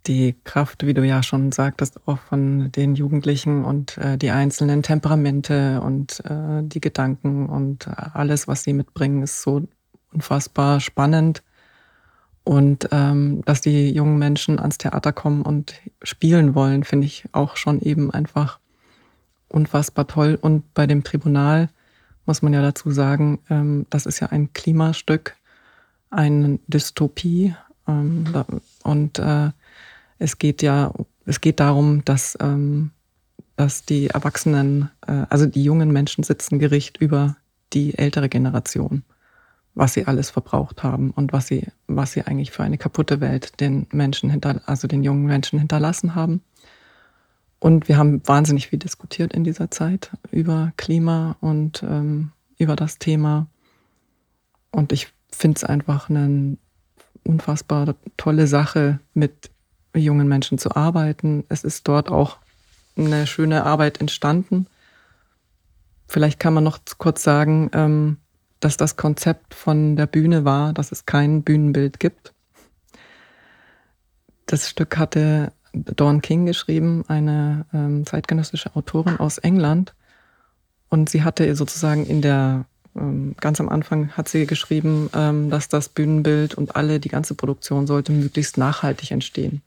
Die 0.05 0.35
Kraft, 0.43 0.85
wie 0.85 0.93
du 0.93 1.05
ja 1.05 1.21
schon 1.21 1.51
sagtest, 1.51 2.07
auch 2.07 2.19
von 2.19 2.71
den 2.71 2.95
Jugendlichen 2.95 3.65
und 3.65 3.97
äh, 3.97 4.17
die 4.17 4.31
einzelnen 4.31 4.83
Temperamente 4.83 5.81
und 5.81 6.23
äh, 6.25 6.63
die 6.63 6.79
Gedanken 6.79 7.49
und 7.49 7.87
äh, 7.87 7.91
alles, 8.13 8.47
was 8.47 8.63
sie 8.63 8.73
mitbringen, 8.73 9.23
ist 9.23 9.41
so 9.41 9.67
unfassbar 10.13 10.79
spannend. 10.79 11.43
Und 12.45 12.87
ähm, 12.93 13.41
dass 13.43 13.59
die 13.59 13.91
jungen 13.91 14.17
Menschen 14.17 14.59
ans 14.59 14.77
Theater 14.77 15.11
kommen 15.11 15.41
und 15.41 15.81
spielen 16.01 16.55
wollen, 16.55 16.85
finde 16.85 17.05
ich 17.05 17.25
auch 17.33 17.57
schon 17.57 17.81
eben 17.81 18.09
einfach 18.09 18.59
unfassbar 19.49 20.07
toll. 20.07 20.37
Und 20.39 20.73
bei 20.73 20.87
dem 20.87 21.03
Tribunal 21.03 21.69
muss 22.25 22.41
man 22.41 22.53
ja 22.53 22.61
dazu 22.61 22.91
sagen, 22.91 23.39
ähm, 23.49 23.85
das 23.89 24.05
ist 24.05 24.19
ja 24.19 24.27
ein 24.27 24.53
Klimastück, 24.53 25.35
eine 26.09 26.59
Dystopie. 26.67 27.55
Ähm, 27.87 28.25
und 28.83 29.19
äh, 29.19 29.51
es 30.19 30.37
geht 30.39 30.61
ja 30.61 30.91
es 31.27 31.41
geht 31.41 31.59
darum, 31.59 32.03
dass, 32.05 32.37
ähm, 32.39 32.91
dass 33.57 33.85
die 33.85 34.07
Erwachsenen, 34.07 34.89
äh, 35.05 35.25
also 35.29 35.45
die 35.45 35.63
jungen 35.63 35.91
Menschen 35.91 36.23
sitzen 36.23 36.57
Gericht 36.57 36.97
über 36.97 37.35
die 37.73 37.97
ältere 37.97 38.29
Generation, 38.29 39.03
was 39.75 39.93
sie 39.93 40.07
alles 40.07 40.29
verbraucht 40.29 40.83
haben 40.83 41.11
und 41.11 41.33
was 41.33 41.47
sie, 41.47 41.67
was 41.85 42.13
sie 42.13 42.23
eigentlich 42.23 42.51
für 42.51 42.63
eine 42.63 42.77
kaputte 42.77 43.19
Welt 43.19 43.59
den 43.59 43.87
Menschen 43.91 44.29
hinter, 44.29 44.61
also 44.65 44.87
den 44.87 45.03
jungen 45.03 45.25
Menschen 45.25 45.59
hinterlassen 45.59 46.15
haben. 46.15 46.41
Und 47.59 47.87
wir 47.87 47.97
haben 47.97 48.21
wahnsinnig 48.27 48.67
viel 48.67 48.79
diskutiert 48.79 49.33
in 49.33 49.43
dieser 49.43 49.71
Zeit 49.71 50.11
über 50.31 50.73
Klima 50.77 51.37
und 51.41 51.83
ähm, 51.83 52.31
über 52.57 52.75
das 52.75 52.99
Thema. 52.99 53.47
Und 54.71 54.91
ich 54.91 55.07
finde 55.31 55.57
es 55.57 55.63
einfach 55.63 56.09
eine 56.09 56.57
unfassbar 57.23 57.95
tolle 58.15 58.47
Sache, 58.47 58.99
mit 59.13 59.51
jungen 59.95 60.27
Menschen 60.27 60.57
zu 60.57 60.75
arbeiten. 60.75 61.43
Es 61.49 61.63
ist 61.63 61.87
dort 61.87 62.09
auch 62.09 62.37
eine 62.95 63.27
schöne 63.27 63.63
Arbeit 63.63 63.99
entstanden. 63.99 64.67
Vielleicht 66.07 66.39
kann 66.39 66.53
man 66.53 66.63
noch 66.63 66.79
kurz 66.97 67.23
sagen, 67.23 67.69
ähm, 67.73 68.17
dass 68.59 68.77
das 68.77 68.95
Konzept 68.95 69.53
von 69.53 69.95
der 69.95 70.07
Bühne 70.07 70.45
war, 70.45 70.73
dass 70.73 70.91
es 70.91 71.05
kein 71.05 71.43
Bühnenbild 71.43 71.99
gibt. 71.99 72.33
Das 74.45 74.69
Stück 74.69 74.97
hatte 74.97 75.51
Dawn 75.73 76.21
King 76.21 76.45
geschrieben, 76.45 77.03
eine 77.07 77.65
ähm, 77.73 78.05
zeitgenössische 78.05 78.75
Autorin 78.75 79.17
aus 79.17 79.37
England. 79.37 79.93
Und 80.89 81.09
sie 81.09 81.23
hatte 81.23 81.53
sozusagen 81.55 82.05
in 82.05 82.21
der, 82.21 82.65
ähm, 82.95 83.35
ganz 83.39 83.59
am 83.59 83.69
Anfang 83.69 84.09
hat 84.11 84.29
sie 84.29 84.45
geschrieben, 84.45 85.09
ähm, 85.13 85.49
dass 85.49 85.67
das 85.67 85.89
Bühnenbild 85.89 86.55
und 86.55 86.75
alle, 86.75 86.99
die 86.99 87.09
ganze 87.09 87.35
Produktion 87.35 87.87
sollte 87.87 88.11
möglichst 88.11 88.57
nachhaltig 88.57 89.11
entstehen. 89.11 89.61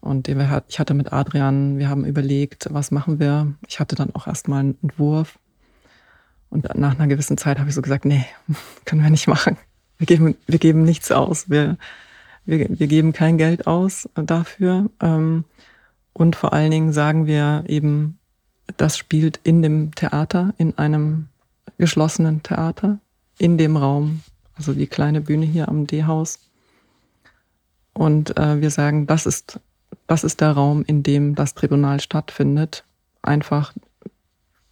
Und 0.00 0.26
ich 0.26 0.80
hatte 0.80 0.94
mit 0.94 1.12
Adrian, 1.12 1.78
wir 1.78 1.88
haben 1.88 2.04
überlegt, 2.04 2.66
was 2.70 2.90
machen 2.90 3.20
wir. 3.20 3.54
Ich 3.68 3.78
hatte 3.78 3.94
dann 3.94 4.12
auch 4.16 4.26
erstmal 4.26 4.58
einen 4.58 4.78
Entwurf. 4.82 5.38
Und 6.50 6.74
nach 6.74 6.98
einer 6.98 7.06
gewissen 7.06 7.38
Zeit 7.38 7.60
habe 7.60 7.68
ich 7.68 7.74
so 7.76 7.82
gesagt, 7.82 8.04
nee, 8.04 8.26
können 8.84 9.02
wir 9.02 9.10
nicht 9.10 9.28
machen. 9.28 9.56
Wir 9.98 10.06
geben, 10.06 10.36
wir 10.48 10.58
geben 10.58 10.82
nichts 10.82 11.12
aus. 11.12 11.48
Wir, 11.50 11.78
wir, 12.44 12.66
wir 12.78 12.86
geben 12.86 13.12
kein 13.12 13.38
Geld 13.38 13.66
aus 13.66 14.08
dafür. 14.14 14.90
Ähm, 15.00 15.44
und 16.12 16.36
vor 16.36 16.52
allen 16.52 16.70
Dingen 16.70 16.92
sagen 16.92 17.26
wir 17.26 17.64
eben, 17.66 18.18
das 18.76 18.96
spielt 18.96 19.40
in 19.44 19.62
dem 19.62 19.94
Theater, 19.94 20.54
in 20.58 20.76
einem 20.78 21.28
geschlossenen 21.78 22.42
Theater, 22.42 22.98
in 23.38 23.58
dem 23.58 23.76
Raum, 23.76 24.22
also 24.54 24.72
die 24.72 24.86
kleine 24.86 25.20
Bühne 25.20 25.46
hier 25.46 25.68
am 25.68 25.86
D-Haus. 25.86 26.38
Und 27.94 28.36
äh, 28.38 28.60
wir 28.60 28.70
sagen, 28.70 29.06
das 29.06 29.26
ist, 29.26 29.60
das 30.06 30.24
ist 30.24 30.40
der 30.40 30.52
Raum, 30.52 30.84
in 30.86 31.02
dem 31.02 31.34
das 31.34 31.54
Tribunal 31.54 32.00
stattfindet. 32.00 32.84
Einfach 33.22 33.72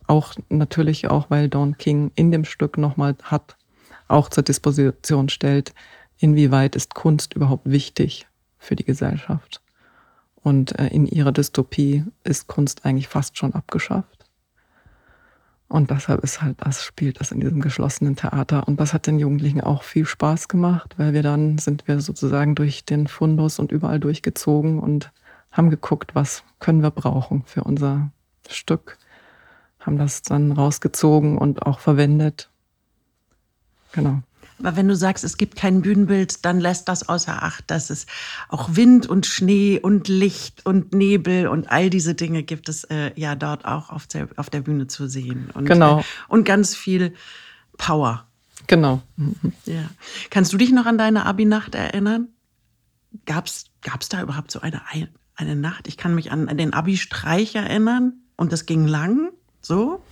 auch 0.07 0.35
natürlich 0.49 1.09
auch, 1.09 1.31
weil 1.31 1.49
Don 1.49 1.79
King 1.79 2.11
in 2.15 2.31
dem 2.33 2.45
Stück 2.45 2.79
nochmal 2.79 3.17
hat, 3.23 3.57
auch 4.09 4.29
zur 4.29 4.43
Disposition 4.43 5.29
stellt, 5.29 5.73
inwieweit 6.21 6.77
ist 6.77 6.95
Kunst 6.95 7.35
überhaupt 7.35 7.69
wichtig 7.69 8.29
für 8.59 8.77
die 8.77 8.85
Gesellschaft. 8.85 9.61
Und 10.43 10.79
äh, 10.79 10.87
in 10.89 11.07
ihrer 11.07 11.33
Dystopie 11.33 12.05
ist 12.23 12.47
Kunst 12.47 12.85
eigentlich 12.85 13.09
fast 13.09 13.37
schon 13.37 13.55
abgeschafft. 13.55 14.21
Und 15.69 15.91
deshalb 15.91 16.25
ist 16.25 16.43
halt, 16.43 16.57
das 16.61 16.85
spielt 16.85 17.21
das 17.21 17.31
in 17.31 17.41
diesem 17.41 17.61
geschlossenen 17.61 18.17
Theater. 18.17 18.67
Und 18.67 18.81
das 18.81 18.93
hat 18.93 19.07
den 19.07 19.21
Jugendlichen 19.21 19.61
auch 19.61 19.83
viel 19.83 20.05
Spaß 20.05 20.49
gemacht, 20.49 20.95
weil 20.99 21.13
wir 21.13 21.23
dann 21.23 21.59
sind 21.59 21.87
wir 21.87 22.01
sozusagen 22.01 22.55
durch 22.55 22.85
den 22.85 23.07
Fundus 23.07 23.59
und 23.59 23.71
überall 23.71 24.01
durchgezogen 24.01 24.81
und 24.81 25.13
haben 25.53 25.71
geguckt, 25.71 26.15
was 26.15 26.43
können 26.59 26.83
wir 26.83 26.91
brauchen 26.91 27.45
für 27.47 27.63
unser 27.63 28.11
Stück. 28.49 28.99
Haben 29.79 29.97
das 29.97 30.23
dann 30.23 30.53
rausgezogen 30.53 31.39
und 31.39 31.65
auch 31.65 31.79
verwendet. 31.79 32.51
Genau. 33.93 34.23
Aber 34.61 34.77
wenn 34.77 34.89
du 34.89 34.97
sagst, 34.97 35.25
es 35.25 35.37
gibt 35.37 35.57
kein 35.57 35.83
Bühnenbild, 35.83 36.45
dann 36.45 36.61
lässt 36.61 36.89
das 36.89 37.09
außer 37.09 37.43
Acht, 37.43 37.71
dass 37.71 37.91
es 37.91 38.07
auch 38.49 38.77
Wind 38.77 39.07
und 39.07 39.27
Schnee 39.27 39.79
und 39.81 40.09
Licht 40.09 40.65
und 40.67 40.93
Nebel 40.93 41.49
und 41.49 41.71
all 41.71 41.91
diese 41.91 42.15
Dinge 42.15 42.43
gibt 42.43 42.69
es 42.69 42.85
äh, 42.85 43.13
ja 43.17 43.35
dort 43.35 43.65
auch 43.65 43.91
auf 43.91 44.07
der, 44.07 44.29
auf 44.37 44.51
der 44.51 44.61
Bühne 44.61 44.87
zu 44.87 45.09
sehen. 45.09 45.51
Und, 45.55 45.65
genau. 45.65 46.01
Äh, 46.01 46.05
und 46.29 46.45
ganz 46.45 46.77
viel 46.77 47.15
Power. 47.79 48.27
Genau. 48.67 49.03
Mhm. 49.17 49.35
Ja. 49.65 49.91
Kannst 50.29 50.53
du 50.53 50.57
dich 50.57 50.71
noch 50.73 50.87
an 50.87 50.99
deine 50.99 51.27
Abi-Nacht 51.27 51.75
erinnern? 51.75 52.29
Gab 53.27 53.47
es 53.47 53.65
da 54.09 54.23
überhaupt 54.23 54.51
so 54.51 54.61
eine, 54.61 54.83
eine 55.35 55.57
Nacht? 55.57 55.89
Ich 55.89 55.97
kann 55.97 56.15
mich 56.15 56.31
an 56.31 56.57
den 56.57 56.73
Abi-Streich 56.73 57.55
erinnern 57.55 58.13
und 58.37 58.53
das 58.53 58.67
ging 58.67 58.87
lang, 58.87 59.31
so. 59.61 60.05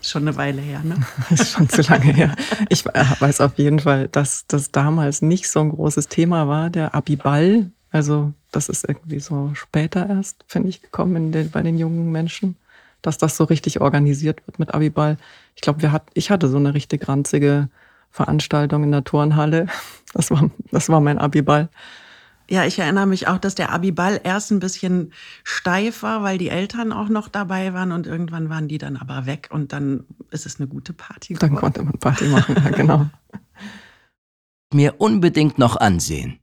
Schon 0.00 0.22
eine 0.22 0.36
Weile 0.36 0.60
her, 0.60 0.80
ne? 0.84 0.96
ist 1.30 1.52
schon 1.52 1.68
zu 1.68 1.82
lange 1.82 2.12
her. 2.12 2.34
Ich 2.68 2.84
weiß 2.84 3.40
auf 3.40 3.58
jeden 3.58 3.80
Fall, 3.80 4.08
dass 4.08 4.46
das 4.46 4.70
damals 4.70 5.22
nicht 5.22 5.48
so 5.48 5.60
ein 5.60 5.70
großes 5.70 6.08
Thema 6.08 6.48
war, 6.48 6.70
der 6.70 6.94
Abiball. 6.94 7.70
Also 7.90 8.32
das 8.52 8.68
ist 8.68 8.88
irgendwie 8.88 9.20
so 9.20 9.50
später 9.54 10.08
erst, 10.08 10.44
finde 10.46 10.68
ich, 10.68 10.82
gekommen 10.82 11.32
den, 11.32 11.50
bei 11.50 11.62
den 11.62 11.78
jungen 11.78 12.12
Menschen, 12.12 12.56
dass 13.02 13.18
das 13.18 13.36
so 13.36 13.44
richtig 13.44 13.80
organisiert 13.80 14.46
wird 14.46 14.58
mit 14.58 14.74
Abiball. 14.74 15.16
Ich 15.56 15.62
glaube, 15.62 15.82
wir 15.82 15.92
hat, 15.92 16.04
ich 16.14 16.30
hatte 16.30 16.48
so 16.48 16.58
eine 16.58 16.74
richtig 16.74 17.08
ranzige 17.08 17.68
Veranstaltung 18.10 18.84
in 18.84 18.92
der 18.92 19.04
Turnhalle. 19.04 19.66
Das 20.14 20.30
war, 20.30 20.50
das 20.70 20.88
war 20.88 21.00
mein 21.00 21.18
Abiball. 21.18 21.68
Ja, 22.50 22.64
ich 22.64 22.78
erinnere 22.78 23.06
mich 23.06 23.28
auch, 23.28 23.36
dass 23.36 23.54
der 23.54 23.70
Abiball 23.70 24.20
erst 24.24 24.50
ein 24.50 24.58
bisschen 24.58 25.12
steif 25.44 26.02
war, 26.02 26.22
weil 26.22 26.38
die 26.38 26.48
Eltern 26.48 26.92
auch 26.92 27.10
noch 27.10 27.28
dabei 27.28 27.74
waren 27.74 27.92
und 27.92 28.06
irgendwann 28.06 28.48
waren 28.48 28.68
die 28.68 28.78
dann 28.78 28.96
aber 28.96 29.26
weg 29.26 29.48
und 29.52 29.72
dann 29.72 30.06
ist 30.30 30.46
es 30.46 30.58
eine 30.58 30.66
gute 30.66 30.94
Party 30.94 31.34
geworden. 31.34 31.52
Dann 31.52 31.60
konnte 31.60 31.82
man 31.82 31.98
Party 31.98 32.24
machen, 32.24 32.56
ja, 32.56 32.70
genau. 32.70 33.06
Mir 34.72 34.94
unbedingt 34.98 35.58
noch 35.58 35.76
ansehen. 35.76 36.38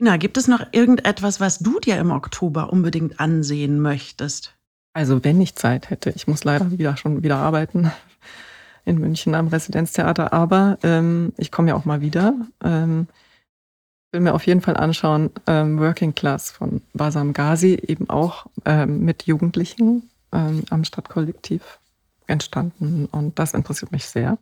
Na, 0.00 0.16
gibt 0.16 0.36
es 0.36 0.48
noch 0.48 0.64
irgendetwas, 0.72 1.40
was 1.40 1.58
du 1.58 1.78
dir 1.78 1.98
im 1.98 2.10
Oktober 2.10 2.72
unbedingt 2.72 3.20
ansehen 3.20 3.80
möchtest? 3.80 4.56
Also, 4.94 5.22
wenn 5.22 5.40
ich 5.40 5.54
Zeit 5.54 5.90
hätte, 5.90 6.10
ich 6.10 6.26
muss 6.26 6.42
leider 6.42 6.70
wieder 6.72 6.96
schon 6.96 7.22
wieder 7.22 7.36
arbeiten 7.36 7.92
in 8.84 8.98
München 8.98 9.34
am 9.34 9.48
Residenztheater, 9.48 10.32
aber 10.32 10.78
ähm, 10.82 11.32
ich 11.36 11.52
komme 11.52 11.68
ja 11.68 11.74
auch 11.74 11.84
mal 11.84 12.00
wieder. 12.00 12.34
Ähm, 12.64 13.06
will 14.12 14.20
mir 14.20 14.34
auf 14.34 14.46
jeden 14.46 14.60
Fall 14.60 14.76
anschauen, 14.76 15.30
ähm, 15.46 15.78
Working 15.78 16.14
Class 16.14 16.50
von 16.50 16.82
Basam 16.94 17.32
Ghazi, 17.32 17.80
eben 17.86 18.10
auch 18.10 18.46
ähm, 18.64 19.04
mit 19.04 19.24
Jugendlichen 19.24 20.10
ähm, 20.32 20.64
am 20.70 20.84
Stadtkollektiv 20.84 21.78
entstanden. 22.26 23.06
Und 23.10 23.38
das 23.38 23.54
interessiert 23.54 23.92
mich 23.92 24.06
sehr. 24.06 24.38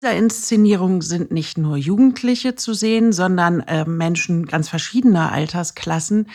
In 0.00 0.06
dieser 0.06 0.16
Inszenierung 0.16 1.02
sind 1.02 1.32
nicht 1.32 1.58
nur 1.58 1.76
Jugendliche 1.76 2.54
zu 2.54 2.72
sehen, 2.72 3.12
sondern 3.12 3.60
äh, 3.62 3.84
Menschen 3.84 4.46
ganz 4.46 4.68
verschiedener 4.68 5.32
Altersklassen, 5.32 6.28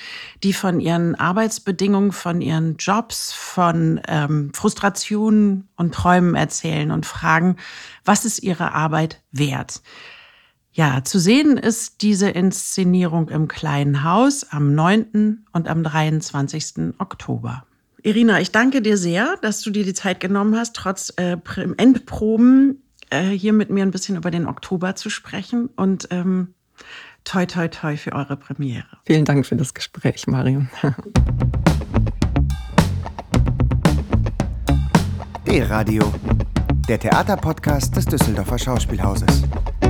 die 0.43 0.51
von 0.51 0.81
ihren 0.81 1.15
Arbeitsbedingungen, 1.15 2.12
von 2.12 2.41
ihren 2.41 2.75
Jobs, 2.75 3.31
von 3.31 4.01
ähm, 4.09 4.51
Frustrationen 4.53 5.69
und 5.77 5.93
Träumen 5.93 6.36
erzählen 6.36 6.91
und 6.91 7.05
fragen, 7.05 7.55
was 8.03 8.25
ist 8.25 8.43
ihre 8.43 8.73
Arbeit 8.73 9.21
wert? 9.31 9.81
Ja, 10.75 11.03
zu 11.03 11.19
sehen 11.19 11.57
ist 11.57 12.01
diese 12.01 12.29
Inszenierung 12.31 13.29
im 13.29 13.47
Kleinen 13.47 14.03
Haus 14.03 14.43
am 14.49 14.73
9. 14.73 15.45
und 15.51 15.67
am 15.67 15.83
23. 15.83 16.95
Oktober. 16.97 17.63
Irina, 18.01 18.41
ich 18.41 18.51
danke 18.51 18.81
dir 18.81 18.97
sehr, 18.97 19.38
dass 19.43 19.62
du 19.62 19.69
dir 19.69 19.83
die 19.83 19.93
Zeit 19.93 20.19
genommen 20.19 20.57
hast, 20.57 20.75
trotz 20.75 21.13
äh, 21.17 21.38
Endproben 21.77 22.81
äh, 23.12 23.29
hier 23.29 23.53
mit 23.53 23.69
mir 23.69 23.83
ein 23.83 23.91
bisschen 23.91 24.17
über 24.17 24.31
den 24.31 24.47
Oktober 24.47 24.95
zu 24.95 25.12
sprechen 25.12 25.69
und 25.75 26.07
ähm, 26.09 26.55
toi 27.23 27.45
toi 27.45 27.67
toi 27.67 27.95
für 27.95 28.13
eure 28.13 28.36
Premiere. 28.36 28.88
Vielen 29.05 29.25
Dank 29.25 29.45
für 29.45 29.55
das 29.55 29.75
Gespräch, 29.75 30.25
Marion. 30.25 30.69
D-Radio, 35.45 36.12
der 36.88 36.99
Theaterpodcast 36.99 37.95
des 37.95 38.05
Düsseldorfer 38.05 38.57
Schauspielhauses. 38.57 39.43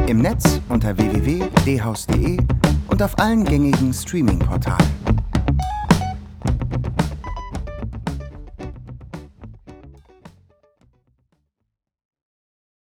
Im 0.07 0.17
Netz 0.17 0.59
unter 0.67 0.97
www.dhaus.de 0.97 2.37
und 2.87 3.01
auf 3.01 3.17
allen 3.19 3.45
gängigen 3.45 3.93
Streaming-Portalen. 3.93 4.91